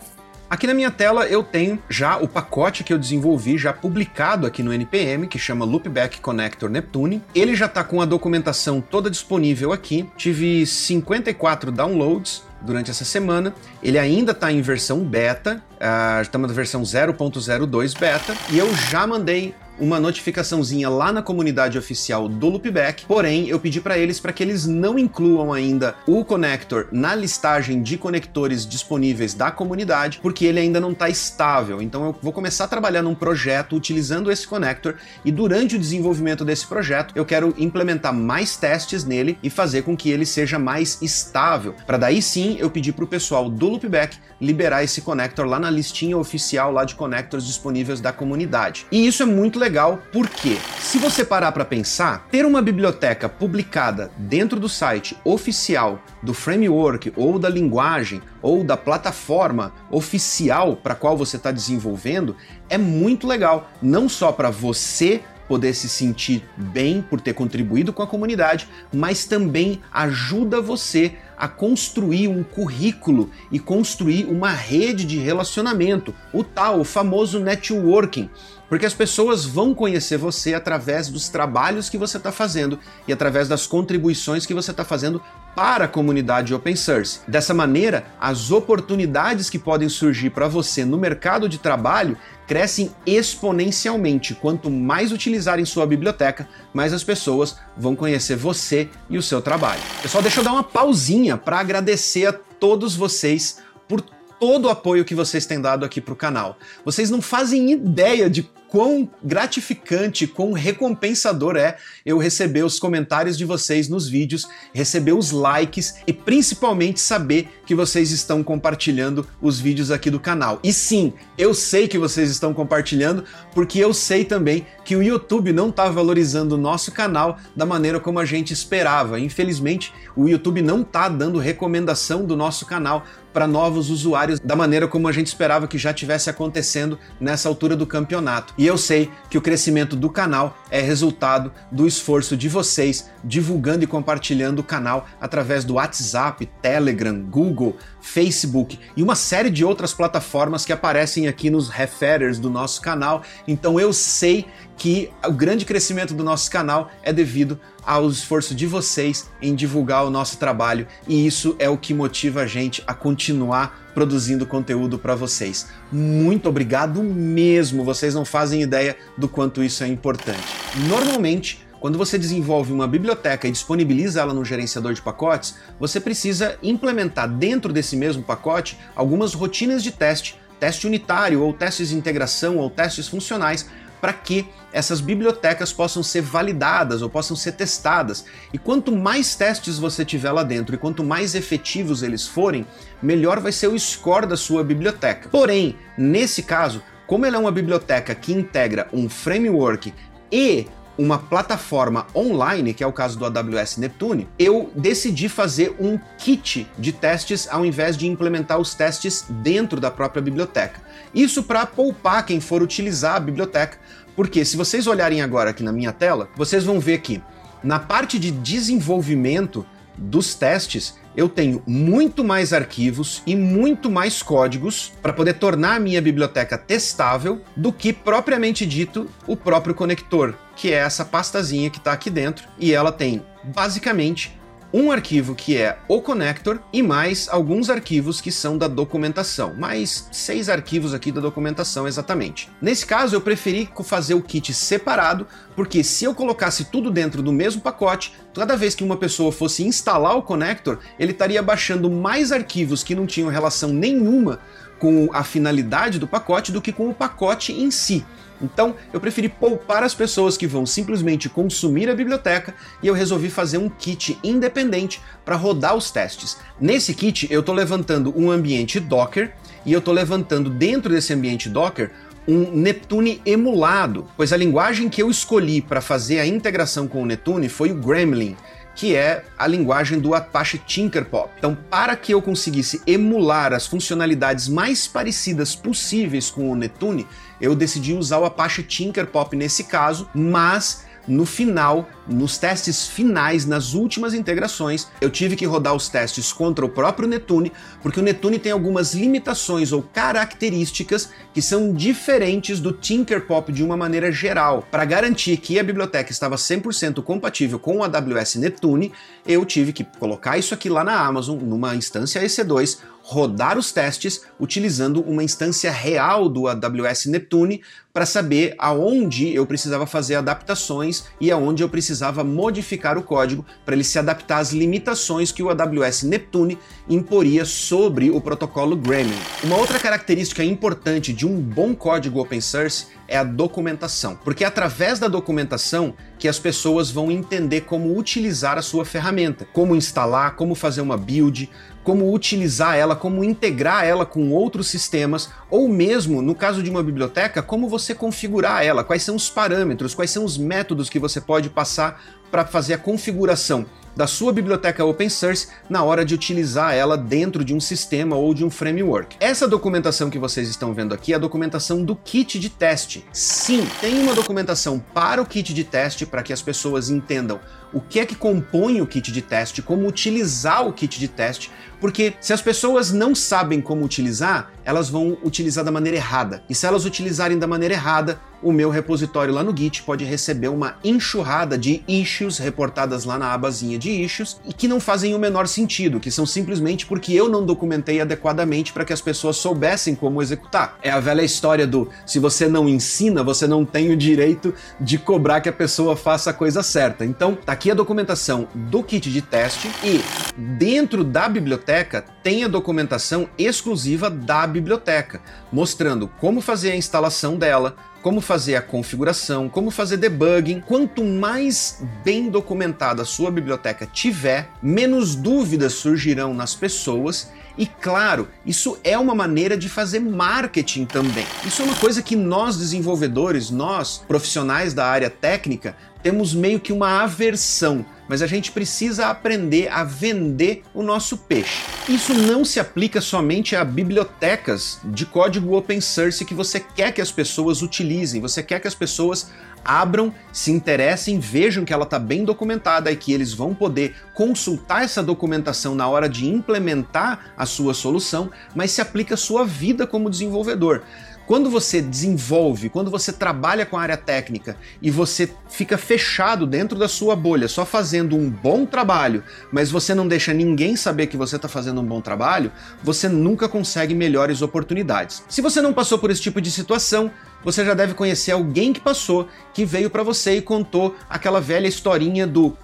Aqui 0.55 0.67
na 0.67 0.73
minha 0.73 0.89
tela 0.89 1.27
eu 1.27 1.43
tenho 1.43 1.77
já 1.89 2.15
o 2.15 2.29
pacote 2.29 2.81
que 2.81 2.93
eu 2.93 2.97
desenvolvi, 2.97 3.57
já 3.57 3.73
publicado 3.73 4.47
aqui 4.47 4.63
no 4.63 4.71
NPM, 4.71 5.27
que 5.27 5.37
chama 5.37 5.65
Loopback 5.65 6.21
Connector 6.21 6.69
Neptune. 6.69 7.21
Ele 7.35 7.57
já 7.57 7.65
está 7.65 7.83
com 7.83 7.99
a 7.99 8.05
documentação 8.05 8.79
toda 8.79 9.09
disponível 9.09 9.73
aqui. 9.73 10.09
Tive 10.15 10.65
54 10.65 11.73
downloads 11.73 12.41
durante 12.61 12.89
essa 12.89 13.03
semana. 13.03 13.53
Ele 13.83 13.99
ainda 13.99 14.31
está 14.31 14.49
em 14.49 14.61
versão 14.61 15.03
beta, 15.03 15.61
uh, 15.73 16.21
estamos 16.21 16.47
na 16.47 16.53
versão 16.53 16.83
0.02 16.83 17.99
beta, 17.99 18.33
e 18.49 18.57
eu 18.57 18.73
já 18.73 19.05
mandei 19.05 19.53
uma 19.79 19.99
notificaçãozinha 19.99 20.89
lá 20.89 21.11
na 21.11 21.21
comunidade 21.21 21.77
oficial 21.77 22.27
do 22.27 22.49
Loopback, 22.49 23.05
porém 23.05 23.47
eu 23.47 23.59
pedi 23.59 23.81
para 23.81 23.97
eles 23.97 24.19
para 24.19 24.33
que 24.33 24.43
eles 24.43 24.65
não 24.65 24.97
incluam 24.97 25.51
ainda 25.51 25.95
o 26.07 26.23
connector 26.23 26.87
na 26.91 27.13
listagem 27.15 27.81
de 27.81 27.97
conectores 27.97 28.65
disponíveis 28.65 29.33
da 29.33 29.51
comunidade, 29.51 30.19
porque 30.21 30.45
ele 30.45 30.59
ainda 30.59 30.79
não 30.79 30.91
está 30.91 31.09
estável. 31.09 31.81
Então 31.81 32.05
eu 32.05 32.15
vou 32.21 32.31
começar 32.31 32.65
a 32.65 32.67
trabalhar 32.67 33.01
num 33.01 33.15
projeto 33.15 33.75
utilizando 33.75 34.31
esse 34.31 34.47
connector 34.47 34.95
e 35.23 35.31
durante 35.31 35.75
o 35.75 35.79
desenvolvimento 35.79 36.45
desse 36.45 36.65
projeto 36.65 37.13
eu 37.15 37.25
quero 37.25 37.53
implementar 37.57 38.13
mais 38.13 38.55
testes 38.55 39.03
nele 39.03 39.37
e 39.43 39.49
fazer 39.49 39.81
com 39.81 39.95
que 39.95 40.09
ele 40.09 40.25
seja 40.25 40.57
mais 40.57 41.01
estável, 41.01 41.75
para 41.85 41.97
daí 41.97 42.21
sim 42.21 42.57
eu 42.59 42.69
pedir 42.69 42.93
para 42.93 43.05
o 43.05 43.07
pessoal 43.07 43.49
do 43.49 43.67
Loopback 43.67 44.17
liberar 44.39 44.83
esse 44.83 45.01
connector 45.01 45.45
lá 45.45 45.59
na 45.59 45.69
listinha 45.69 46.17
oficial 46.17 46.71
lá 46.71 46.83
de 46.83 46.95
connectors 46.95 47.45
disponíveis 47.45 48.01
da 48.01 48.11
comunidade. 48.11 48.85
E 48.91 49.05
isso 49.07 49.23
é 49.23 49.25
muito 49.25 49.59
legal 49.59 49.64
porque, 50.11 50.59
se 50.79 50.99
você 50.99 51.25
parar 51.25 51.51
para 51.51 51.65
pensar, 51.65 52.27
ter 52.29 52.45
uma 52.45 52.61
biblioteca 52.61 53.27
publicada 53.27 54.11
dentro 54.15 54.59
do 54.59 54.69
site 54.69 55.17
oficial 55.25 55.99
do 56.21 56.35
framework 56.35 57.11
ou 57.15 57.39
da 57.39 57.49
linguagem 57.49 58.21
ou 58.43 58.63
da 58.63 58.77
plataforma 58.77 59.73
oficial 59.89 60.75
para 60.75 60.93
qual 60.93 61.17
você 61.17 61.37
está 61.37 61.51
desenvolvendo 61.51 62.35
é 62.69 62.77
muito 62.77 63.25
legal, 63.25 63.71
não 63.81 64.07
só 64.07 64.31
para 64.31 64.51
você 64.51 65.23
poder 65.47 65.73
se 65.73 65.89
sentir 65.89 66.43
bem 66.55 67.01
por 67.01 67.19
ter 67.19 67.33
contribuído 67.33 67.91
com 67.91 68.03
a 68.03 68.07
comunidade, 68.07 68.67
mas 68.93 69.25
também 69.25 69.81
ajuda 69.91 70.61
você 70.61 71.15
a 71.37 71.47
construir 71.47 72.27
um 72.27 72.43
currículo 72.43 73.29
e 73.51 73.59
construir 73.59 74.25
uma 74.25 74.51
rede 74.51 75.05
de 75.05 75.17
relacionamento, 75.17 76.13
o 76.33 76.43
tal, 76.43 76.79
o 76.79 76.83
famoso 76.83 77.39
networking. 77.39 78.29
Porque 78.67 78.85
as 78.85 78.93
pessoas 78.93 79.45
vão 79.45 79.73
conhecer 79.73 80.17
você 80.17 80.53
através 80.53 81.07
dos 81.07 81.29
trabalhos 81.29 81.89
que 81.89 81.97
você 81.97 82.17
está 82.17 82.31
fazendo 82.31 82.79
e 83.07 83.13
através 83.13 83.47
das 83.47 83.67
contribuições 83.67 84.45
que 84.45 84.53
você 84.53 84.71
está 84.71 84.83
fazendo 84.83 85.21
para 85.55 85.85
a 85.85 85.87
comunidade 85.87 86.53
open 86.53 86.75
source. 86.75 87.21
Dessa 87.27 87.53
maneira, 87.53 88.05
as 88.19 88.51
oportunidades 88.51 89.49
que 89.49 89.57
podem 89.57 89.87
surgir 89.87 90.31
para 90.31 90.47
você 90.47 90.83
no 90.83 90.97
mercado 90.97 91.47
de 91.47 91.57
trabalho 91.57 92.17
crescem 92.45 92.91
exponencialmente. 93.05 94.35
Quanto 94.35 94.69
mais 94.69 95.11
utilizarem 95.11 95.63
sua 95.63 95.87
biblioteca, 95.87 96.47
mais 96.73 96.91
as 96.93 97.03
pessoas 97.03 97.57
vão 97.77 97.95
conhecer 97.95 98.35
você 98.35 98.89
e 99.09 99.17
o 99.17 99.21
seu 99.21 99.41
trabalho. 99.41 99.81
Pessoal, 100.01 100.21
deixa 100.21 100.41
eu 100.41 100.43
dar 100.43 100.51
uma 100.51 100.63
pausinha 100.63 101.24
para 101.35 101.59
agradecer 101.59 102.27
a 102.27 102.33
todos 102.33 102.95
vocês 102.95 103.59
por 103.87 104.01
todo 104.39 104.65
o 104.65 104.69
apoio 104.69 105.05
que 105.05 105.15
vocês 105.15 105.45
têm 105.45 105.61
dado 105.61 105.85
aqui 105.85 105.99
para 105.99 106.13
o 106.13 106.17
canal. 106.17 106.57
Vocês 106.83 107.09
não 107.09 107.21
fazem 107.21 107.71
ideia 107.71 108.29
de 108.29 108.43
quão 108.67 109.09
gratificante, 109.23 110.27
quão 110.27 110.51
recompensador 110.51 111.55
é 111.55 111.77
eu 112.05 112.17
receber 112.17 112.63
os 112.63 112.79
comentários 112.79 113.37
de 113.37 113.45
vocês 113.45 113.87
nos 113.87 114.07
vídeos, 114.07 114.47
receber 114.73 115.13
os 115.13 115.31
likes 115.31 115.95
e 116.05 116.13
principalmente 116.13 116.99
saber 116.99 117.49
que 117.65 117.75
vocês 117.75 118.11
estão 118.11 118.43
compartilhando 118.43 119.27
os 119.41 119.59
vídeos 119.59 119.91
aqui 119.91 120.09
do 120.09 120.19
canal. 120.19 120.59
E 120.63 120.73
sim, 120.73 121.13
eu 121.37 121.53
sei 121.53 121.87
que 121.87 121.97
vocês 121.97 122.29
estão 122.29 122.53
compartilhando 122.53 123.23
porque 123.53 123.79
eu 123.79 123.93
sei 123.93 124.25
também 124.25 124.65
que 124.83 124.95
o 124.95 125.03
YouTube 125.03 125.51
não 125.51 125.69
está 125.69 125.89
valorizando 125.89 126.55
o 126.55 126.57
nosso 126.57 126.91
canal 126.91 127.37
da 127.55 127.65
maneira 127.65 127.99
como 127.99 128.19
a 128.19 128.25
gente 128.25 128.53
esperava. 128.53 129.19
Infelizmente, 129.19 129.93
o 130.15 130.27
YouTube 130.27 130.61
não 130.61 130.81
está 130.81 131.09
dando 131.09 131.39
recomendação 131.39 132.25
do 132.25 132.35
nosso 132.35 132.65
canal 132.65 133.05
para 133.35 133.47
novos 133.47 133.89
usuários 133.89 134.39
da 134.39 134.55
maneira 134.55 134.87
como 134.87 135.09
a 135.09 135.11
gente 135.11 135.27
esperava 135.27 135.67
que 135.67 135.77
já 135.77 135.93
tivesse 135.93 136.29
acontecendo 136.29 136.97
nessa 137.19 137.49
altura 137.49 137.75
do 137.75 137.85
campeonato. 137.85 138.53
E 138.57 138.65
eu 138.65 138.77
sei 138.77 139.11
que 139.29 139.37
o 139.37 139.41
crescimento 139.41 139.95
do 139.95 140.09
canal 140.09 140.57
é 140.71 140.79
resultado 140.79 141.51
do 141.71 141.85
esforço 141.85 142.37
de 142.37 142.47
vocês 142.47 143.09
divulgando 143.23 143.83
e 143.83 143.87
compartilhando 143.87 144.59
o 144.59 144.63
canal 144.63 145.07
através 145.19 145.65
do 145.65 145.73
WhatsApp, 145.73 146.45
Telegram, 146.61 147.19
Google, 147.21 147.75
Facebook 148.01 148.79
e 148.95 149.03
uma 149.03 149.15
série 149.15 149.49
de 149.49 149.65
outras 149.65 149.93
plataformas 149.93 150.65
que 150.65 150.71
aparecem 150.71 151.27
aqui 151.27 151.49
nos 151.49 151.69
referers 151.69 152.39
do 152.39 152.49
nosso 152.49 152.81
canal. 152.81 153.23
Então 153.47 153.79
eu 153.79 153.91
sei 153.91 154.45
que 154.77 155.09
o 155.25 155.31
grande 155.31 155.65
crescimento 155.65 156.13
do 156.13 156.23
nosso 156.23 156.49
canal 156.49 156.89
é 157.03 157.11
devido 157.11 157.59
ao 157.85 158.09
esforço 158.09 158.55
de 158.55 158.65
vocês 158.65 159.29
em 159.41 159.53
divulgar 159.53 160.05
o 160.05 160.09
nosso 160.09 160.37
trabalho 160.37 160.87
e 161.07 161.25
isso 161.25 161.55
é 161.59 161.69
o 161.69 161.77
que 161.77 161.93
motiva 161.93 162.41
a 162.41 162.47
gente 162.47 162.83
a 162.87 162.93
continuar 162.93 163.91
produzindo 163.93 164.45
conteúdo 164.45 164.99
para 164.99 165.15
vocês. 165.15 165.67
Muito 165.91 166.49
obrigado 166.49 167.01
mesmo, 167.03 167.83
vocês 167.83 168.13
não 168.13 168.25
fazem 168.25 168.61
ideia 168.61 168.97
do 169.17 169.29
quanto 169.29 169.63
isso 169.63 169.83
é 169.83 169.87
importante. 169.87 170.43
Normalmente, 170.89 171.65
quando 171.79 171.97
você 171.97 172.17
desenvolve 172.17 172.73
uma 172.73 172.87
biblioteca 172.87 173.47
e 173.47 173.51
disponibiliza 173.51 174.19
ela 174.19 174.33
no 174.33 174.43
gerenciador 174.43 174.93
de 174.93 175.01
pacotes, 175.01 175.55
você 175.79 175.99
precisa 175.99 176.57
implementar 176.63 177.29
dentro 177.29 177.71
desse 177.71 177.95
mesmo 177.95 178.23
pacote 178.23 178.77
algumas 178.95 179.33
rotinas 179.33 179.83
de 179.83 179.91
teste, 179.91 180.35
teste 180.59 180.87
unitário 180.87 181.43
ou 181.43 181.53
testes 181.53 181.89
de 181.89 181.95
integração 181.95 182.57
ou 182.57 182.69
testes 182.69 183.07
funcionais 183.07 183.69
para 184.01 184.13
que 184.13 184.47
essas 184.71 184.99
bibliotecas 184.99 185.71
possam 185.71 186.03
ser 186.03 186.21
validadas 186.21 187.01
ou 187.01 187.09
possam 187.09 187.35
ser 187.35 187.53
testadas. 187.53 188.25
E 188.53 188.57
quanto 188.57 188.95
mais 188.95 189.35
testes 189.35 189.77
você 189.77 190.03
tiver 190.03 190.31
lá 190.31 190.43
dentro 190.43 190.75
e 190.75 190.77
quanto 190.77 191.03
mais 191.03 191.35
efetivos 191.35 192.03
eles 192.03 192.27
forem, 192.27 192.65
melhor 193.01 193.39
vai 193.39 193.51
ser 193.51 193.67
o 193.67 193.79
score 193.79 194.27
da 194.27 194.37
sua 194.37 194.63
biblioteca. 194.63 195.29
Porém, 195.29 195.77
nesse 195.97 196.43
caso, 196.43 196.83
como 197.07 197.25
ela 197.25 197.37
é 197.37 197.39
uma 197.39 197.51
biblioteca 197.51 198.13
que 198.13 198.33
integra 198.33 198.87
um 198.91 199.07
framework 199.07 199.93
e 200.31 200.67
uma 200.97 201.17
plataforma 201.17 202.07
online, 202.15 202.73
que 202.73 202.83
é 202.83 202.87
o 202.87 202.93
caso 202.93 203.17
do 203.17 203.25
AWS 203.25 203.77
Neptune, 203.77 204.27
eu 204.39 204.71
decidi 204.75 205.27
fazer 205.27 205.75
um 205.79 205.99
kit 206.17 206.67
de 206.77 206.91
testes 206.91 207.47
ao 207.49 207.65
invés 207.65 207.97
de 207.97 208.07
implementar 208.07 208.59
os 208.59 208.73
testes 208.73 209.25
dentro 209.29 209.79
da 209.79 209.91
própria 209.91 210.21
biblioteca. 210.21 210.81
Isso 211.13 211.43
para 211.43 211.65
poupar 211.65 212.25
quem 212.25 212.39
for 212.39 212.61
utilizar 212.61 213.15
a 213.15 213.19
biblioteca, 213.19 213.77
porque 214.15 214.45
se 214.45 214.55
vocês 214.55 214.87
olharem 214.87 215.21
agora 215.21 215.49
aqui 215.49 215.63
na 215.63 215.71
minha 215.71 215.91
tela, 215.91 216.29
vocês 216.35 216.63
vão 216.63 216.79
ver 216.79 216.99
que 216.99 217.21
na 217.63 217.79
parte 217.79 218.17
de 218.17 218.31
desenvolvimento 218.31 219.65
dos 219.97 220.35
testes, 220.35 220.95
eu 221.15 221.29
tenho 221.29 221.61
muito 221.65 222.23
mais 222.23 222.53
arquivos 222.53 223.21
e 223.25 223.35
muito 223.35 223.89
mais 223.89 224.21
códigos 224.21 224.91
para 225.01 225.13
poder 225.13 225.35
tornar 225.35 225.75
a 225.75 225.79
minha 225.79 226.01
biblioteca 226.01 226.57
testável 226.57 227.41
do 227.55 227.71
que 227.71 227.93
propriamente 227.93 228.65
dito 228.65 229.09
o 229.27 229.35
próprio 229.35 229.75
conector, 229.75 230.35
que 230.55 230.71
é 230.73 230.77
essa 230.77 231.05
pastazinha 231.05 231.69
que 231.69 231.77
está 231.77 231.91
aqui 231.91 232.09
dentro 232.09 232.47
e 232.59 232.73
ela 232.73 232.91
tem 232.91 233.23
basicamente 233.43 234.37
um 234.77 234.91
arquivo 234.91 235.33
que 235.33 235.55
é 235.55 235.77
o 235.87 236.01
connector 236.01 236.59
e 236.73 236.83
mais 236.83 237.29
alguns 237.29 237.69
arquivos 237.69 238.19
que 238.19 238.29
são 238.29 238.57
da 238.57 238.67
documentação, 238.67 239.55
mais 239.55 240.09
seis 240.11 240.49
arquivos 240.49 240.93
aqui 240.93 241.13
da 241.13 241.21
documentação 241.21 241.87
exatamente. 241.87 242.49
Nesse 242.61 242.85
caso 242.85 243.15
eu 243.15 243.21
preferi 243.21 243.69
fazer 243.85 244.15
o 244.15 244.21
kit 244.21 244.53
separado, 244.53 245.25
porque 245.55 245.81
se 245.81 246.03
eu 246.03 246.13
colocasse 246.13 246.65
tudo 246.65 246.91
dentro 246.91 247.23
do 247.23 247.31
mesmo 247.31 247.61
pacote, 247.61 248.11
toda 248.33 248.57
vez 248.57 248.75
que 248.75 248.83
uma 248.83 248.97
pessoa 248.97 249.31
fosse 249.31 249.63
instalar 249.63 250.17
o 250.17 250.21
connector, 250.21 250.79
ele 250.99 251.13
estaria 251.13 251.41
baixando 251.41 251.89
mais 251.89 252.33
arquivos 252.33 252.83
que 252.83 252.95
não 252.95 253.05
tinham 253.05 253.29
relação 253.29 253.69
nenhuma 253.69 254.41
com 254.77 255.09
a 255.13 255.23
finalidade 255.23 255.99
do 255.99 256.07
pacote 256.07 256.51
do 256.51 256.61
que 256.61 256.73
com 256.73 256.89
o 256.89 256.93
pacote 256.93 257.53
em 257.53 257.71
si. 257.71 258.05
Então, 258.41 258.75
eu 258.93 258.99
preferi 258.99 259.29
poupar 259.29 259.83
as 259.83 259.93
pessoas 259.93 260.37
que 260.37 260.47
vão 260.47 260.65
simplesmente 260.65 261.29
consumir 261.29 261.89
a 261.89 261.95
biblioteca 261.95 262.53
e 262.81 262.87
eu 262.87 262.93
resolvi 262.93 263.29
fazer 263.29 263.57
um 263.57 263.69
kit 263.69 264.17
independente 264.23 265.01
para 265.23 265.35
rodar 265.35 265.75
os 265.75 265.91
testes. 265.91 266.37
Nesse 266.59 266.93
kit, 266.93 267.27
eu 267.31 267.39
estou 267.39 267.55
levantando 267.55 268.13
um 268.17 268.31
ambiente 268.31 268.79
Docker 268.79 269.33
e 269.65 269.73
eu 269.73 269.79
estou 269.79 269.93
levantando 269.93 270.49
dentro 270.49 270.91
desse 270.91 271.13
ambiente 271.13 271.49
Docker 271.49 271.91
um 272.27 272.51
Neptune 272.51 273.21
emulado, 273.25 274.07
pois 274.17 274.33
a 274.33 274.37
linguagem 274.37 274.89
que 274.89 275.01
eu 275.01 275.09
escolhi 275.09 275.61
para 275.61 275.81
fazer 275.81 276.19
a 276.19 276.25
integração 276.25 276.87
com 276.87 277.03
o 277.03 277.05
Neptune 277.05 277.49
foi 277.49 277.71
o 277.71 277.75
Gremlin, 277.75 278.35
que 278.75 278.95
é 278.95 279.23
a 279.37 279.47
linguagem 279.47 279.99
do 279.99 280.13
Apache 280.13 280.57
Tinkerpop. 280.57 281.29
Então, 281.37 281.57
para 281.69 281.95
que 281.95 282.13
eu 282.13 282.21
conseguisse 282.21 282.81
emular 282.85 283.53
as 283.53 283.65
funcionalidades 283.65 284.49
mais 284.49 284.85
parecidas 284.85 285.55
possíveis 285.55 286.29
com 286.29 286.51
o 286.51 286.55
Neptune, 286.55 287.07
eu 287.39 287.55
decidi 287.55 287.93
usar 287.93 288.19
o 288.19 288.25
Apache 288.25 288.63
Tinkerpop 288.63 289.35
nesse 289.35 289.65
caso, 289.65 290.09
mas 290.13 290.85
no 291.07 291.25
final, 291.25 291.87
nos 292.07 292.37
testes 292.37 292.87
finais, 292.87 293.45
nas 293.45 293.73
últimas 293.73 294.13
integrações, 294.13 294.87
eu 295.01 295.09
tive 295.09 295.35
que 295.35 295.45
rodar 295.45 295.75
os 295.75 295.89
testes 295.89 296.31
contra 296.31 296.65
o 296.65 296.69
próprio 296.69 297.07
Netune, 297.07 297.51
porque 297.81 297.99
o 297.99 298.03
Netune 298.03 298.39
tem 298.39 298.51
algumas 298.51 298.93
limitações 298.93 299.71
ou 299.71 299.81
características 299.81 301.09
que 301.33 301.41
são 301.41 301.73
diferentes 301.73 302.59
do 302.59 302.71
Tinkerpop 302.71 303.51
de 303.51 303.63
uma 303.63 303.75
maneira 303.75 304.11
geral. 304.11 304.67
Para 304.69 304.85
garantir 304.85 305.37
que 305.37 305.59
a 305.59 305.63
biblioteca 305.63 306.11
estava 306.11 306.35
100% 306.35 307.01
compatível 307.03 307.59
com 307.59 307.77
o 307.77 307.83
AWS 307.83 308.35
Neptune, 308.35 308.91
eu 309.25 309.45
tive 309.45 309.73
que 309.73 309.83
colocar 309.83 310.37
isso 310.37 310.53
aqui 310.53 310.69
lá 310.69 310.83
na 310.83 310.99
Amazon, 310.99 311.39
numa 311.39 311.75
instância 311.75 312.21
EC2, 312.21 312.79
rodar 313.05 313.55
os 313.55 313.71
testes 313.71 314.21
utilizando 314.39 314.99
uma 315.01 315.23
instância 315.23 315.71
real 315.71 316.27
do 316.27 316.47
AWS 316.47 317.05
Neptune 317.05 317.61
para 317.93 318.05
saber 318.05 318.55
aonde 318.57 319.33
eu 319.33 319.45
precisava 319.45 319.85
fazer 319.85 320.15
adaptações 320.15 321.05
e 321.21 321.31
aonde 321.31 321.61
eu 321.61 321.69
precisava 321.69 321.94
modificar 322.23 322.97
o 322.97 323.03
código 323.03 323.45
para 323.65 323.75
ele 323.75 323.83
se 323.83 323.99
adaptar 323.99 324.39
às 324.39 324.51
limitações 324.51 325.31
que 325.31 325.43
o 325.43 325.49
AWS 325.49 326.03
Neptune 326.03 326.57
imporia 326.89 327.45
sobre 327.45 328.09
o 328.09 328.21
protocolo 328.21 328.75
Gremlin. 328.75 329.17
Uma 329.43 329.57
outra 329.57 329.79
característica 329.79 330.43
importante 330.43 331.13
de 331.13 331.25
um 331.25 331.39
bom 331.39 331.73
código 331.75 332.19
open 332.19 332.41
source 332.41 332.87
é 333.07 333.17
a 333.17 333.23
documentação, 333.23 334.17
porque 334.23 334.43
através 334.43 334.99
da 334.99 335.07
documentação 335.07 335.93
que 336.17 336.27
as 336.27 336.39
pessoas 336.39 336.89
vão 336.89 337.11
entender 337.11 337.61
como 337.61 337.97
utilizar 337.97 338.57
a 338.57 338.61
sua 338.61 338.85
ferramenta, 338.85 339.47
como 339.51 339.75
instalar, 339.75 340.35
como 340.35 340.55
fazer 340.55 340.81
uma 340.81 340.97
build, 340.97 341.49
como 341.83 342.11
utilizar 342.13 342.75
ela, 342.75 342.95
como 342.95 343.23
integrar 343.23 343.85
ela 343.85 344.05
com 344.05 344.31
outros 344.31 344.67
sistemas, 344.67 345.29
ou 345.49 345.67
mesmo, 345.67 346.21
no 346.21 346.33
caso 346.33 346.63
de 346.63 346.69
uma 346.69 346.81
biblioteca, 346.81 347.43
como 347.43 347.69
você 347.69 347.93
configurar 347.93 348.63
ela, 348.63 348.83
quais 348.83 349.03
são 349.03 349.15
os 349.15 349.29
parâmetros, 349.29 349.93
quais 349.93 350.09
são 350.09 350.25
os 350.25 350.37
métodos 350.37 350.89
que 350.89 350.99
você 350.99 351.21
pode 351.21 351.49
passar 351.49 352.01
para 352.31 352.45
fazer 352.45 352.73
a 352.73 352.77
configuração 352.77 353.65
da 353.95 354.07
sua 354.07 354.33
biblioteca 354.33 354.83
open 354.83 355.09
source 355.09 355.47
na 355.69 355.83
hora 355.83 356.03
de 356.03 356.13
utilizar 356.13 356.73
ela 356.73 356.97
dentro 356.97 357.43
de 357.43 357.53
um 357.53 357.59
sistema 357.59 358.15
ou 358.15 358.33
de 358.33 358.43
um 358.43 358.49
framework. 358.49 359.15
Essa 359.19 359.47
documentação 359.47 360.09
que 360.09 360.19
vocês 360.19 360.49
estão 360.49 360.73
vendo 360.73 360.93
aqui 360.93 361.13
é 361.13 361.15
a 361.15 361.19
documentação 361.19 361.83
do 361.83 361.95
kit 361.95 362.39
de 362.39 362.49
teste. 362.49 363.05
Sim, 363.11 363.67
tem 363.79 364.01
uma 364.01 364.13
documentação 364.13 364.79
para 364.93 365.21
o 365.21 365.25
kit 365.25 365.53
de 365.53 365.63
teste 365.63 366.05
para 366.05 366.23
que 366.23 366.33
as 366.33 366.41
pessoas 366.41 366.89
entendam 366.89 367.39
o 367.75 367.81
que 367.81 367.99
é 367.99 368.05
que 368.05 368.15
compõe 368.15 368.79
o 368.79 368.87
kit 368.87 369.11
de 369.11 369.21
teste, 369.21 369.61
como 369.61 369.85
utilizar 369.85 370.65
o 370.65 370.71
kit 370.71 370.97
de 370.97 371.09
teste, 371.09 371.51
porque 371.79 372.13
se 372.21 372.31
as 372.31 372.41
pessoas 372.41 372.93
não 372.93 373.13
sabem 373.13 373.59
como 373.59 373.83
utilizar, 373.83 374.49
elas 374.63 374.89
vão 374.89 375.17
utilizar 375.23 375.63
da 375.63 375.71
maneira 375.71 375.97
errada. 375.97 376.41
E 376.49 376.55
se 376.55 376.65
elas 376.65 376.85
utilizarem 376.85 377.37
da 377.37 377.45
maneira 377.45 377.73
errada, 377.73 378.19
o 378.41 378.51
meu 378.51 378.69
repositório 378.69 379.33
lá 379.33 379.43
no 379.43 379.55
Git 379.55 379.83
pode 379.83 380.03
receber 380.03 380.49
uma 380.49 380.75
enxurrada 380.83 381.57
de 381.57 381.83
issues 381.87 382.37
reportadas 382.37 383.03
lá 383.05 383.17
na 383.17 383.33
abazinha 383.33 383.77
de 383.77 383.89
issues 383.89 384.39
e 384.45 384.53
que 384.53 384.67
não 384.67 384.79
fazem 384.79 385.15
o 385.15 385.19
menor 385.19 385.47
sentido, 385.47 385.99
que 385.99 386.11
são 386.11 386.25
simplesmente 386.25 386.85
porque 386.85 387.13
eu 387.13 387.29
não 387.29 387.45
documentei 387.45 388.01
adequadamente 388.01 388.71
para 388.71 388.85
que 388.85 388.93
as 388.93 389.01
pessoas 389.01 389.37
soubessem 389.37 389.95
como 389.95 390.21
executar. 390.21 390.77
É 390.81 390.91
a 390.91 390.99
velha 390.99 391.23
história 391.23 391.65
do 391.65 391.89
se 392.05 392.19
você 392.19 392.47
não 392.47 392.69
ensina, 392.69 393.23
você 393.23 393.47
não 393.47 393.65
tem 393.65 393.91
o 393.91 393.97
direito 393.97 394.53
de 394.79 394.97
cobrar 394.97 395.41
que 395.41 395.49
a 395.49 395.53
pessoa 395.53 395.95
faça 395.95 396.29
a 396.29 396.33
coisa 396.33 396.61
certa. 396.61 397.05
Então, 397.05 397.35
tá 397.35 397.51
aqui 397.51 397.64
a 397.71 397.75
documentação 397.75 398.47
do 398.53 398.83
kit 398.83 399.11
de 399.11 399.21
teste 399.21 399.69
e 399.83 400.01
dentro 400.35 401.03
da 401.03 401.27
biblioteca 401.27 402.03
tem 402.23 402.43
a 402.43 402.47
documentação 402.47 403.29
exclusiva 403.37 404.09
da 404.09 404.45
biblioteca, 404.45 405.21
mostrando 405.51 406.07
como 406.19 406.41
fazer 406.41 406.71
a 406.71 406.75
instalação 406.75 407.37
dela, 407.37 407.75
como 408.01 408.21
fazer 408.21 408.55
a 408.55 408.61
configuração, 408.61 409.49
como 409.49 409.71
fazer 409.71 409.97
debugging. 409.97 410.61
Quanto 410.61 411.03
mais 411.03 411.83
bem 412.03 412.29
documentada 412.29 413.01
a 413.01 413.05
sua 413.05 413.31
biblioteca 413.31 413.87
tiver, 413.91 414.51
menos 414.61 415.15
dúvidas 415.15 415.73
surgirão 415.73 416.33
nas 416.33 416.53
pessoas 416.53 417.31
e 417.57 417.65
claro, 417.65 418.27
isso 418.45 418.77
é 418.83 418.97
uma 418.97 419.15
maneira 419.15 419.57
de 419.57 419.69
fazer 419.69 419.99
marketing 419.99 420.85
também. 420.85 421.25
Isso 421.45 421.61
é 421.61 421.65
uma 421.65 421.75
coisa 421.75 422.01
que 422.01 422.15
nós 422.15 422.57
desenvolvedores, 422.57 423.49
nós 423.49 424.03
profissionais 424.07 424.73
da 424.73 424.85
área 424.85 425.09
técnica, 425.09 425.75
temos 426.03 426.33
meio 426.33 426.59
que 426.59 426.73
uma 426.73 427.01
aversão 427.01 427.85
mas 428.07 428.21
a 428.21 428.27
gente 428.27 428.51
precisa 428.51 429.07
aprender 429.07 429.67
a 429.69 429.83
vender 429.83 430.63
o 430.73 430.83
nosso 430.83 431.17
peixe. 431.17 431.63
Isso 431.89 432.13
não 432.13 432.45
se 432.45 432.59
aplica 432.59 433.01
somente 433.01 433.55
a 433.55 433.63
bibliotecas 433.63 434.79
de 434.83 435.05
código 435.05 435.55
open 435.55 435.81
source 435.81 436.25
que 436.25 436.33
você 436.33 436.59
quer 436.59 436.91
que 436.91 437.01
as 437.01 437.11
pessoas 437.11 437.61
utilizem, 437.61 438.21
você 438.21 438.43
quer 438.43 438.59
que 438.59 438.67
as 438.67 438.75
pessoas 438.75 439.31
abram, 439.65 440.13
se 440.31 440.51
interessem, 440.51 441.19
vejam 441.19 441.65
que 441.65 441.73
ela 441.73 441.83
está 441.83 441.97
bem 441.97 442.23
documentada 442.23 442.91
e 442.91 442.95
que 442.95 443.11
eles 443.11 443.33
vão 443.33 443.55
poder 443.55 443.95
consultar 444.13 444.83
essa 444.83 445.01
documentação 445.01 445.73
na 445.73 445.87
hora 445.87 446.07
de 446.07 446.27
implementar 446.27 447.31
a 447.35 447.45
sua 447.45 447.73
solução, 447.73 448.29
mas 448.53 448.71
se 448.71 448.79
aplica 448.79 449.15
à 449.15 449.17
sua 449.17 449.43
vida 449.43 449.87
como 449.87 450.09
desenvolvedor. 450.09 450.83
Quando 451.25 451.49
você 451.49 451.81
desenvolve, 451.81 452.69
quando 452.69 452.91
você 452.91 453.11
trabalha 453.11 453.65
com 453.65 453.77
a 453.77 453.81
área 453.81 453.97
técnica 453.97 454.55
e 454.79 454.91
você 454.91 455.29
fica 455.49 455.75
fechado 455.75 456.45
dentro 456.45 456.77
da 456.77 456.87
sua 456.87 457.15
bolha, 457.15 457.47
só 457.47 457.65
fazendo 457.65 458.15
um 458.15 458.29
bom 458.29 458.63
trabalho, 458.63 459.23
mas 459.51 459.71
você 459.71 459.95
não 459.95 460.07
deixa 460.07 460.33
ninguém 460.33 460.75
saber 460.75 461.07
que 461.07 461.17
você 461.17 461.37
está 461.37 461.47
fazendo 461.47 461.81
um 461.81 461.85
bom 461.85 461.99
trabalho, 461.99 462.51
você 462.83 463.09
nunca 463.09 463.49
consegue 463.49 463.95
melhores 463.95 464.43
oportunidades. 464.43 465.23
Se 465.27 465.41
você 465.41 465.61
não 465.61 465.73
passou 465.73 465.97
por 465.97 466.11
esse 466.11 466.21
tipo 466.21 466.39
de 466.39 466.51
situação, 466.51 467.09
você 467.43 467.65
já 467.65 467.73
deve 467.73 467.95
conhecer 467.95 468.31
alguém 468.31 468.71
que 468.71 468.79
passou, 468.79 469.27
que 469.51 469.65
veio 469.65 469.89
para 469.89 470.03
você 470.03 470.37
e 470.37 470.41
contou 470.41 470.95
aquela 471.09 471.41
velha 471.41 471.67
historinha 471.67 472.27
do 472.27 472.55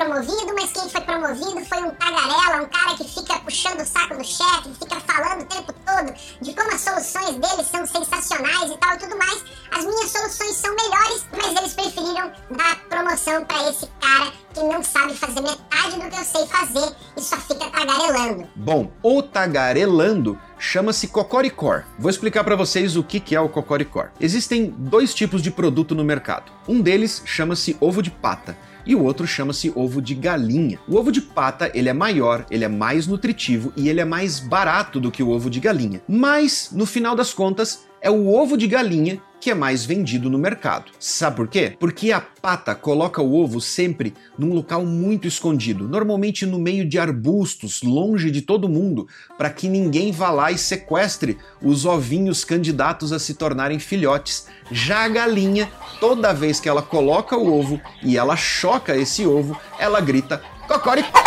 promovido, 0.00 0.54
mas 0.54 0.72
quem 0.72 0.88
foi 0.88 1.00
promovido 1.02 1.64
foi 1.66 1.78
um 1.82 1.90
tagarela, 1.90 2.62
um 2.62 2.68
cara 2.68 2.96
que 2.96 3.04
fica 3.04 3.38
puxando 3.40 3.80
o 3.80 3.86
saco 3.86 4.16
do 4.16 4.24
chefe, 4.24 4.70
fica 4.80 4.98
falando 5.00 5.42
o 5.42 5.44
tempo 5.44 5.74
todo 5.84 6.14
de 6.40 6.54
como 6.54 6.74
as 6.74 6.80
soluções 6.80 7.36
dele 7.36 7.64
são 7.64 7.86
sensacionais 7.86 8.70
e 8.70 8.78
tal 8.78 8.94
e 8.94 8.98
tudo 8.98 9.18
mais. 9.18 9.44
As 9.70 9.84
minhas 9.84 10.10
soluções 10.10 10.56
são 10.56 10.74
melhores, 10.74 11.26
mas 11.32 11.56
eles 11.56 11.74
preferiram 11.74 12.32
dar 12.50 12.76
promoção 12.88 13.44
para 13.44 13.68
esse 13.68 13.86
cara 14.00 14.32
que 14.54 14.60
não 14.60 14.82
sabe 14.82 15.14
fazer 15.14 15.42
metade 15.42 15.96
do 15.96 16.08
que 16.08 16.16
eu 16.16 16.24
sei 16.24 16.46
fazer 16.46 16.96
e 17.16 17.20
só 17.20 17.36
fica 17.36 17.68
tagarelando. 17.68 18.48
Bom, 18.56 18.90
o 19.02 19.22
tagarelando 19.22 20.40
chama-se 20.58 21.08
Cocoricor. 21.08 21.84
Vou 21.98 22.10
explicar 22.10 22.42
para 22.42 22.56
vocês 22.56 22.96
o 22.96 23.04
que 23.04 23.34
é 23.34 23.40
o 23.40 23.48
Cocoricor. 23.48 24.10
Existem 24.18 24.74
dois 24.76 25.12
tipos 25.12 25.42
de 25.42 25.50
produto 25.50 25.94
no 25.94 26.04
mercado. 26.04 26.50
Um 26.66 26.80
deles 26.80 27.22
chama-se 27.26 27.76
ovo 27.80 28.02
de 28.02 28.10
pata 28.10 28.56
e 28.84 28.94
o 28.94 29.02
outro 29.02 29.26
chama-se 29.26 29.72
ovo 29.74 30.00
de 30.00 30.14
galinha. 30.14 30.78
O 30.88 30.96
ovo 30.96 31.12
de 31.12 31.20
pata, 31.20 31.70
ele 31.74 31.88
é 31.88 31.92
maior, 31.92 32.46
ele 32.50 32.64
é 32.64 32.68
mais 32.68 33.06
nutritivo 33.06 33.72
e 33.76 33.88
ele 33.88 34.00
é 34.00 34.04
mais 34.04 34.38
barato 34.38 35.00
do 35.00 35.10
que 35.10 35.22
o 35.22 35.30
ovo 35.30 35.50
de 35.50 35.60
galinha. 35.60 36.00
Mas, 36.08 36.70
no 36.72 36.86
final 36.86 37.14
das 37.14 37.32
contas, 37.32 37.84
é 38.00 38.10
o 38.10 38.28
ovo 38.32 38.56
de 38.56 38.66
galinha 38.66 39.20
que 39.40 39.50
é 39.50 39.54
mais 39.54 39.86
vendido 39.86 40.28
no 40.28 40.38
mercado. 40.38 40.92
Sabe 40.98 41.36
por 41.36 41.48
quê? 41.48 41.74
Porque 41.80 42.12
a 42.12 42.20
pata 42.20 42.74
coloca 42.74 43.22
o 43.22 43.34
ovo 43.34 43.60
sempre 43.60 44.12
num 44.38 44.52
local 44.52 44.84
muito 44.84 45.26
escondido, 45.26 45.88
normalmente 45.88 46.44
no 46.44 46.58
meio 46.58 46.86
de 46.86 46.98
arbustos, 46.98 47.82
longe 47.82 48.30
de 48.30 48.42
todo 48.42 48.68
mundo, 48.68 49.08
para 49.38 49.48
que 49.48 49.66
ninguém 49.66 50.12
vá 50.12 50.30
lá 50.30 50.52
e 50.52 50.58
sequestre 50.58 51.38
os 51.62 51.86
ovinhos 51.86 52.44
candidatos 52.44 53.12
a 53.12 53.18
se 53.18 53.34
tornarem 53.34 53.78
filhotes. 53.78 54.46
Já 54.70 55.04
a 55.04 55.08
galinha, 55.08 55.70
toda 55.98 56.34
vez 56.34 56.60
que 56.60 56.68
ela 56.68 56.82
coloca 56.82 57.36
o 57.36 57.58
ovo 57.58 57.80
e 58.04 58.18
ela 58.18 58.36
choca 58.36 58.94
esse 58.94 59.26
ovo, 59.26 59.58
ela 59.78 60.00
grita 60.02 60.42
cocoricó. 60.68 61.18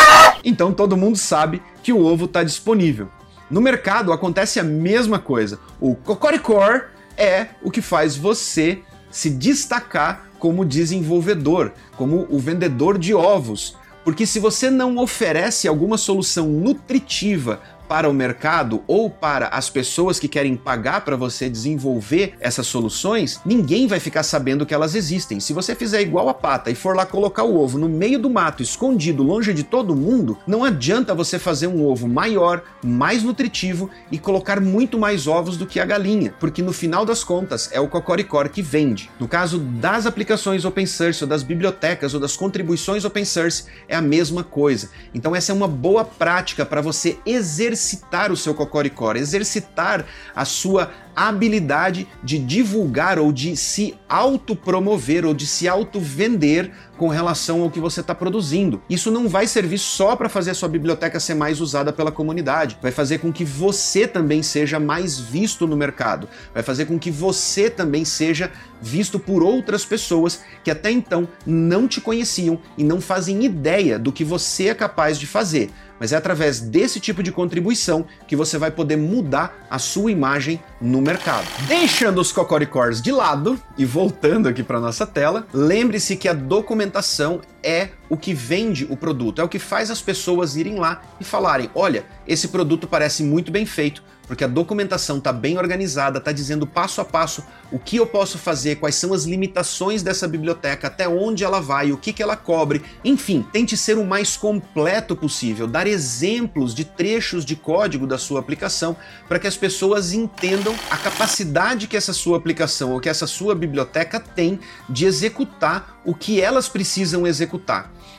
Então 0.43 0.71
todo 0.71 0.95
mundo 0.95 1.17
sabe 1.17 1.62
que 1.81 1.91
o 1.91 2.05
ovo 2.05 2.25
está 2.25 2.43
disponível. 2.43 3.09
No 3.49 3.62
mercado 3.62 4.12
acontece 4.12 4.60
a 4.60 4.63
mesma 4.63 5.19
coisa. 5.19 5.60
O 5.79 5.95
Cocoricor 5.95 6.86
é 7.17 7.47
o 7.62 7.69
que 7.69 7.82
faz 7.82 8.15
você 8.15 8.82
se 9.12 9.29
destacar 9.29 10.27
como 10.39 10.65
desenvolvedor, 10.65 11.71
como 11.95 12.25
o 12.29 12.39
vendedor 12.39 12.97
de 12.97 13.13
ovos. 13.13 13.77
Porque 14.03 14.25
se 14.25 14.39
você 14.39 14.69
não 14.69 14.97
oferece 14.97 15.67
alguma 15.67 15.97
solução 15.97 16.47
nutritiva 16.47 17.62
para 17.88 18.10
o 18.10 18.13
mercado 18.13 18.84
ou 18.88 19.10
para 19.10 19.48
as 19.48 19.69
pessoas 19.69 20.19
que 20.19 20.28
querem 20.28 20.56
pagar 20.56 21.02
para 21.02 21.15
você 21.15 21.50
desenvolver 21.50 22.36
essas 22.39 22.67
soluções, 22.67 23.39
ninguém 23.46 23.88
vai 23.88 24.00
ficar 24.00 24.24
sabendo 24.24 24.65
que 24.65 24.74
elas 24.74 24.96
existem. 24.96 25.39
Se 25.39 25.54
você 25.54 25.76
fizer 25.76 26.02
igual 26.02 26.30
a 26.30 26.34
pata 26.34 26.72
e 26.72 26.76
for 26.76 26.96
lá 26.96 27.06
colocar 27.06 27.43
o 27.43 27.60
ovo 27.60 27.78
no 27.78 27.89
meio 27.89 28.17
do 28.17 28.30
mato, 28.30 28.63
escondido, 28.63 29.24
longe 29.24 29.54
de 29.54 29.63
todo 29.63 29.96
mundo, 29.96 30.38
não 30.48 30.63
adianta 30.63 31.13
você 31.13 31.38
fazer 31.38 31.67
um 31.67 31.86
ovo 31.86 32.08
maior, 32.08 32.63
mais 32.84 33.24
nutritivo 33.24 33.89
e 34.12 34.17
colocar 34.17 34.60
muito 34.60 34.98
mais 34.98 35.28
ovos 35.28 35.58
do 35.58 35.67
que 35.67 35.80
a 35.80 35.86
galinha, 35.86 36.34
porque 36.39 36.62
no 36.62 36.74
final 36.74 37.06
das 37.06 37.24
contas 37.24 37.69
é 37.72 37.80
o 37.80 37.88
cocoricor 37.88 38.50
que 38.50 38.62
vende. 38.62 39.10
No 39.19 39.28
caso 39.28 39.60
das 39.60 40.06
aplicações 40.06 40.65
open 40.65 40.86
source 40.86 41.24
ou 41.24 41.30
das 41.30 41.43
bibliotecas 41.43 42.13
ou 42.13 42.19
das 42.19 42.36
contribuições 42.36 43.06
open 43.06 43.26
source, 43.26 43.65
é 43.88 43.96
a 43.96 44.02
mesma 44.02 44.43
coisa. 44.43 44.89
Então 45.13 45.36
essa 45.36 45.52
é 45.52 45.56
uma 45.56 45.67
boa 45.67 46.06
prática 46.06 46.65
para 46.65 46.82
você 46.82 47.17
exercitar 47.26 47.72
exercitar 47.73 48.31
o 48.31 48.38
seu 48.38 48.53
cocoricó, 48.53 49.13
exercitar 49.13 50.05
a 50.36 50.45
sua 50.45 50.91
habilidade 51.15 52.07
de 52.23 52.39
divulgar 52.39 53.19
ou 53.19 53.31
de 53.31 53.55
se 53.57 53.95
autopromover 54.07 55.25
ou 55.25 55.33
de 55.33 55.45
se 55.45 55.67
auto-vender 55.67 56.71
com 56.97 57.08
relação 57.08 57.62
ao 57.62 57.69
que 57.69 57.79
você 57.79 58.01
está 58.01 58.13
produzindo. 58.13 58.82
Isso 58.89 59.12
não 59.12 59.27
vai 59.27 59.47
servir 59.47 59.77
só 59.77 60.15
para 60.15 60.29
fazer 60.29 60.51
a 60.51 60.56
sua 60.56 60.69
biblioteca 60.69 61.19
ser 61.19 61.34
mais 61.34 61.60
usada 61.60 61.91
pela 61.91 62.12
comunidade, 62.12 62.77
vai 62.82 62.91
fazer 62.91 63.19
com 63.19 63.32
que 63.32 63.43
você 63.43 64.08
também 64.08 64.43
seja 64.43 64.79
mais 64.79 65.19
visto 65.19 65.67
no 65.67 65.75
mercado, 65.75 66.27
vai 66.53 66.63
fazer 66.63 66.86
com 66.86 66.99
que 66.99 67.12
você 67.12 67.69
também 67.69 68.06
seja 68.06 68.51
visto 68.82 69.17
por 69.17 69.41
outras 69.41 69.86
pessoas 69.86 70.41
que 70.63 70.69
até 70.69 70.91
então 70.91 71.27
não 71.45 71.88
te 71.88 72.01
conheciam 72.01 72.60
e 72.77 72.84
não 72.84 72.99
fazem 72.99 73.45
ideia 73.45 73.97
do 73.97 74.12
que 74.12 74.23
você 74.23 74.67
é 74.67 74.73
capaz 74.73 75.17
de 75.17 75.25
fazer 75.25 75.71
mas 76.03 76.12
é 76.12 76.17
através 76.17 76.60
desse 76.60 76.99
tipo 76.99 77.23
de 77.23 77.32
contribuição 77.32 78.06
que 78.27 78.36
você 78.36 78.58
vai 78.58 78.69
poder 78.69 78.97
mudar 78.97 79.65
a 79.69 79.79
sua 79.79 80.12
imagem 80.12 80.62
no 80.82 81.01
mercado. 81.01 81.47
Deixando 81.65 82.19
os 82.19 82.29
cocoricors 82.29 83.01
de 83.01 83.10
lado 83.10 83.58
e 83.77 83.86
voltando 83.86 84.49
aqui 84.49 84.62
para 84.62 84.82
nossa 84.82 85.08
tela, 85.08 85.47
lembre-se 85.53 86.17
que 86.17 86.27
a 86.27 86.34
documentação 86.34 86.83
regulamentação 86.84 87.41
é 87.63 87.89
o 88.10 88.17
que 88.17 88.34
vende 88.34 88.86
o 88.89 88.97
produto, 88.97 89.41
é 89.41 89.43
o 89.43 89.49
que 89.49 89.60
faz 89.60 89.89
as 89.89 90.02
pessoas 90.02 90.56
irem 90.56 90.76
lá 90.76 91.02
e 91.19 91.23
falarem: 91.23 91.69
olha, 91.73 92.06
esse 92.28 92.49
produto 92.49 92.88
parece 92.88 93.23
muito 93.23 93.52
bem 93.52 93.65
feito, 93.65 94.04
porque 94.28 94.43
a 94.43 94.47
documentação 94.47 95.17
está 95.17 95.34
bem 95.34 95.58
organizada, 95.58 96.17
está 96.17 96.32
dizendo 96.32 96.65
passo 96.65 97.02
a 97.02 97.06
passo 97.06 97.43
o 97.71 97.80
que 97.80 97.97
eu 97.97 98.06
posso 98.06 98.38
fazer, 98.38 98.76
quais 98.76 98.95
são 98.95 99.13
as 99.13 99.23
limitações 99.26 100.04
dessa 100.04 100.28
biblioteca, 100.28 100.88
até 100.88 101.08
onde 101.08 101.43
ela 101.43 101.60
vai, 101.60 101.91
o 101.91 101.97
que, 101.97 102.13
que 102.13 102.21
ela 102.21 102.38
cobre. 102.38 102.84
Enfim, 103.04 103.45
tente 103.52 103.76
ser 103.76 103.97
o 103.97 104.06
mais 104.06 104.38
completo 104.38 105.15
possível, 105.15 105.67
dar 105.67 105.88
exemplos 105.88 106.73
de 106.73 106.86
trechos 106.86 107.43
de 107.43 107.56
código 107.56 108.06
da 108.06 108.17
sua 108.17 108.39
aplicação 108.39 108.95
para 109.28 109.39
que 109.39 109.47
as 109.47 109.58
pessoas 109.58 110.13
entendam 110.13 110.76
a 110.89 110.97
capacidade 110.97 111.88
que 111.88 111.97
essa 111.97 112.13
sua 112.13 112.38
aplicação 112.38 112.91
ou 112.91 112.99
que 112.99 113.10
essa 113.10 113.28
sua 113.28 113.56
biblioteca 113.56 114.19
tem 114.19 114.60
de 114.88 115.06
executar 115.06 116.02
o 116.06 116.13
que 116.13 116.39
elas 116.39 116.69
precisam 116.69 117.26
executar. 117.26 117.52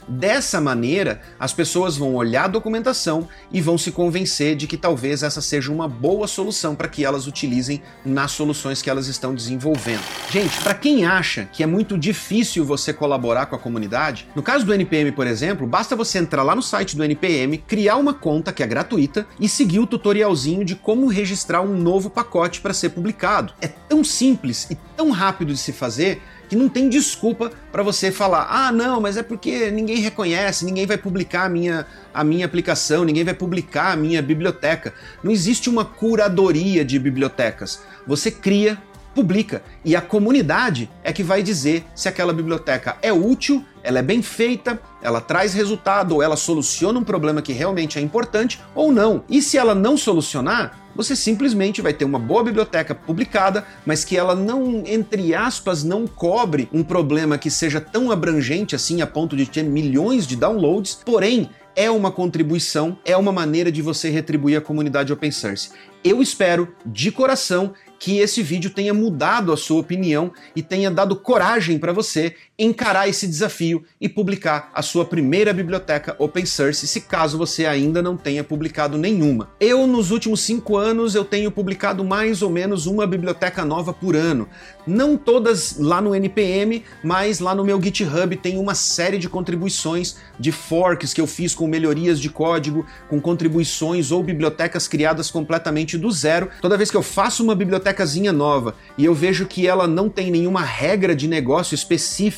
Dessa 0.07 0.61
maneira, 0.61 1.21
as 1.39 1.53
pessoas 1.53 1.97
vão 1.97 2.15
olhar 2.15 2.45
a 2.45 2.49
documentação 2.49 3.29
e 3.51 3.61
vão 3.61 3.79
se 3.79 3.91
convencer 3.91 4.55
de 4.55 4.67
que 4.67 4.77
talvez 4.77 5.23
essa 5.23 5.41
seja 5.41 5.73
uma 5.73 5.89
boa 5.89 6.27
solução 6.27 6.75
para 6.75 6.89
que 6.89 7.05
elas 7.05 7.27
utilizem 7.27 7.83
nas 8.05 8.33
soluções 8.33 8.83
que 8.83 8.91
elas 8.91 9.07
estão 9.07 9.35
desenvolvendo. 9.35 10.03
Gente, 10.31 10.61
para 10.61 10.75
quem 10.75 11.07
acha 11.07 11.49
que 11.53 11.63
é 11.63 11.67
muito 11.67 11.97
difícil 11.97 12.65
você 12.65 12.93
colaborar 12.93 13.47
com 13.47 13.57
a 13.57 13.59
comunidade, 13.59 14.29
no 14.35 14.43
caso 14.43 14.67
do 14.67 14.75
NPM, 14.75 15.13
por 15.13 15.27
exemplo, 15.27 15.67
basta 15.67 15.97
você 15.97 16.19
entrar 16.19 16.43
lá 16.43 16.55
no 16.55 16.63
site 16.63 16.97
do 16.97 17.05
NPM, 17.05 17.59
criar 17.59 17.97
uma 17.97 18.13
conta 18.13 18.53
que 18.53 18.63
é 18.63 18.67
gratuita 18.67 19.27
e 19.41 19.49
seguir 19.49 19.79
o 19.79 19.87
tutorialzinho 19.87 20.65
de 20.65 20.75
como 20.75 21.07
registrar 21.07 21.63
um 21.63 21.77
novo 21.77 22.11
pacote 22.11 22.61
para 22.61 22.75
ser 22.75 22.91
publicado. 22.91 23.55
É 23.61 23.69
tão 23.69 24.05
simples 24.05 24.67
e 24.71 24.75
tão 24.97 25.11
rápido 25.11 25.53
de 25.53 25.59
se 25.59 25.73
fazer 25.73 26.21
que 26.55 26.57
não 26.57 26.69
tem 26.69 26.89
desculpa 26.89 27.51
para 27.73 27.83
você 27.83 28.13
falar: 28.13 28.47
"Ah, 28.49 28.71
não, 28.71 29.01
mas 29.01 29.17
é 29.17 29.23
porque 29.25 29.73
ninguém 29.73 29.97
reconhece, 29.97 30.65
ninguém 30.65 30.87
vai 30.87 30.97
publicar 30.97 31.47
a 31.47 31.49
minha 31.49 31.85
a 32.15 32.23
minha 32.23 32.47
aplicação, 32.47 33.05
ninguém 33.05 33.25
vai 33.25 33.35
publicar 33.35 33.93
a 33.93 33.97
minha 33.97 34.23
biblioteca". 34.23 34.95
Não 35.23 35.33
existe 35.33 35.69
uma 35.69 35.85
curadoria 35.85 36.85
de 36.85 36.97
bibliotecas. 36.97 37.83
Você 38.07 38.31
cria, 38.31 38.79
publica 39.15 39.63
e 39.85 39.97
a 39.97 40.01
comunidade 40.01 40.89
é 41.03 41.13
que 41.13 41.25
vai 41.25 41.43
dizer 41.43 41.85
se 41.95 42.09
aquela 42.09 42.33
biblioteca 42.33 42.97
é 43.03 43.13
útil, 43.13 43.65
ela 43.83 43.99
é 43.99 44.03
bem 44.03 44.23
feita, 44.23 44.81
ela 45.03 45.21
traz 45.21 45.55
resultado 45.55 46.17
ou 46.17 46.23
ela 46.23 46.37
soluciona 46.37 46.99
um 46.99 47.05
problema 47.05 47.43
que 47.43 47.53
realmente 47.53 47.99
é 47.99 48.03
importante 48.03 48.61
ou 48.75 48.93
não. 48.93 49.25
E 49.29 49.43
se 49.43 49.59
ela 49.59 49.75
não 49.75 49.97
solucionar, 49.97 50.84
você 50.95 51.17
simplesmente 51.17 51.83
vai 51.83 51.93
ter 51.93 52.05
uma 52.05 52.19
boa 52.19 52.45
biblioteca 52.45 52.95
publicada, 52.95 53.67
mas 53.85 54.05
que 54.05 54.17
ela 54.17 54.35
não, 54.35 54.83
entre 54.87 55.35
aspas, 55.35 55.83
não 55.83 56.07
cobre 56.07 56.69
um 56.73 56.83
problema 56.83 57.39
que 57.39 57.51
seja 57.51 57.81
tão 57.81 58.11
abrangente 58.11 58.75
assim 58.75 59.03
a 59.03 59.07
ponto 59.07 59.37
de 59.37 59.47
ter 59.47 59.63
milhões 59.63 60.27
de 60.27 60.37
downloads, 60.37 61.01
porém 61.05 61.51
é 61.77 61.91
uma 61.91 62.11
contribuição, 62.11 62.97
é 63.05 63.17
uma 63.17 63.33
maneira 63.33 63.71
de 63.71 63.83
você 63.83 64.09
retribuir 64.09 64.57
a 64.57 64.61
comunidade 64.61 65.13
open 65.13 65.31
source. 65.31 65.71
Eu 66.05 66.23
espero 66.23 66.75
de 66.87 67.11
coração 67.11 67.73
que 67.99 68.19
esse 68.19 68.43
vídeo 68.43 68.71
tenha 68.71 68.93
mudado 68.93 69.53
a 69.53 69.57
sua 69.57 69.81
opinião 69.81 70.31
e 70.55 70.63
tenha 70.63 70.91
dado 70.91 71.17
coragem 71.17 71.79
para 71.79 71.93
você 71.93 72.37
encarar 72.59 73.09
esse 73.09 73.27
desafio 73.27 73.85
e 74.01 74.09
publicar 74.09 74.71
a 74.73 74.81
sua 74.81 75.05
primeira 75.05 75.53
biblioteca 75.53 76.15
open 76.19 76.47
source, 76.47 76.87
se 76.87 77.01
caso 77.01 77.37
você 77.37 77.67
ainda 77.67 78.01
não 78.01 78.17
tenha 78.17 78.45
publicado 78.45 78.97
nenhuma. 78.97 79.51
Eu, 79.59 79.87
nos 79.87 80.11
últimos 80.11 80.41
cinco 80.41 80.77
anos, 80.77 81.15
eu 81.15 81.25
tenho 81.25 81.51
publicado 81.51 82.05
mais 82.05 82.43
ou 82.43 82.51
menos 82.51 82.87
uma 82.87 83.07
biblioteca 83.07 83.65
nova 83.65 83.93
por 83.93 84.15
ano. 84.15 84.49
Não 84.87 85.17
todas 85.17 85.79
lá 85.79 86.01
no 86.01 86.15
NPM, 86.15 86.85
mas 87.03 87.41
lá 87.41 87.55
no 87.55 87.65
meu 87.65 87.83
GitHub 87.83 88.37
tem 88.37 88.59
uma 88.59 88.75
série 88.75 89.19
de 89.19 89.29
contribuições 89.29 90.17
de 90.39 90.53
forks 90.53 91.13
que 91.13 91.21
eu 91.21 91.27
fiz 91.27 91.55
com 91.55 91.67
melhorias 91.67 92.21
de 92.21 92.29
código, 92.29 92.87
com 93.09 93.21
contribuições 93.21 94.13
ou 94.13 94.23
bibliotecas 94.23 94.87
criadas 94.87 95.31
completamente 95.31 95.99
do 95.99 96.11
zero. 96.11 96.49
Toda 96.61 96.77
vez 96.77 96.91
que 96.91 96.97
eu 96.97 97.03
faço 97.03 97.43
uma 97.43 97.55
bibliotecazinha 97.55 98.33
nova 98.33 98.77
e 98.97 99.05
eu 99.05 99.15
vejo 99.15 99.47
que 99.47 99.67
ela 99.67 99.89
não 99.89 100.09
tem 100.09 100.31
nenhuma 100.31 100.61
regra 100.61 101.17
de 101.17 101.27
negócio 101.27 101.75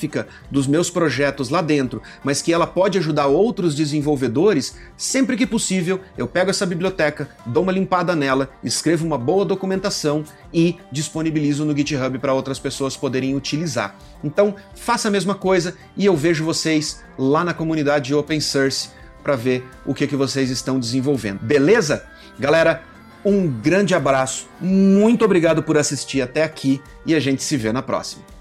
específica 0.07 0.27
dos 0.51 0.67
meus 0.67 0.89
projetos 0.89 1.49
lá 1.51 1.61
dentro, 1.61 2.01
mas 2.23 2.41
que 2.41 2.53
ela 2.53 2.67
pode 2.67 2.99
ajudar 2.99 3.27
outros 3.27 3.75
desenvolvedores, 3.75 4.77
sempre 4.97 5.37
que 5.37 5.47
possível 5.47 6.01
eu 6.17 6.27
pego 6.27 6.51
essa 6.51 6.65
biblioteca, 6.65 7.29
dou 7.45 7.63
uma 7.63 7.73
limpada 7.73 8.15
nela, 8.15 8.51
escrevo 8.63 9.05
uma 9.05 9.19
boa 9.19 9.45
documentação 9.45 10.25
e 10.53 10.79
disponibilizo 10.91 11.65
no 11.65 11.77
GitHub 11.77 12.19
para 12.19 12.33
outras 12.33 12.59
pessoas 12.59 12.97
poderem 12.97 13.35
utilizar. 13.35 13.97
Então, 14.23 14.55
faça 14.75 15.09
a 15.09 15.11
mesma 15.11 15.35
coisa 15.35 15.75
e 15.97 16.07
eu 16.07 16.17
vejo 16.17 16.45
vocês 16.45 17.03
lá 17.19 17.45
na 17.45 17.53
comunidade 17.53 18.15
open 18.15 18.41
source 18.41 18.91
para 19.23 19.37
ver 19.37 19.67
o 19.85 19.93
que, 19.93 20.07
que 20.07 20.17
vocês 20.17 20.51
estão 20.51 20.79
desenvolvendo. 20.79 21.41
Beleza? 21.41 22.05
Galera, 22.39 22.83
um 23.25 23.49
grande 23.49 23.95
abraço, 23.95 24.49
muito 24.61 25.25
obrigado 25.25 25.63
por 25.63 25.77
assistir 25.77 26.23
até 26.23 26.45
aqui 26.45 26.81
e 27.05 27.15
a 27.15 27.19
gente 27.19 27.43
se 27.43 27.57
vê 27.57 27.73
na 27.73 27.83
próxima. 27.83 28.36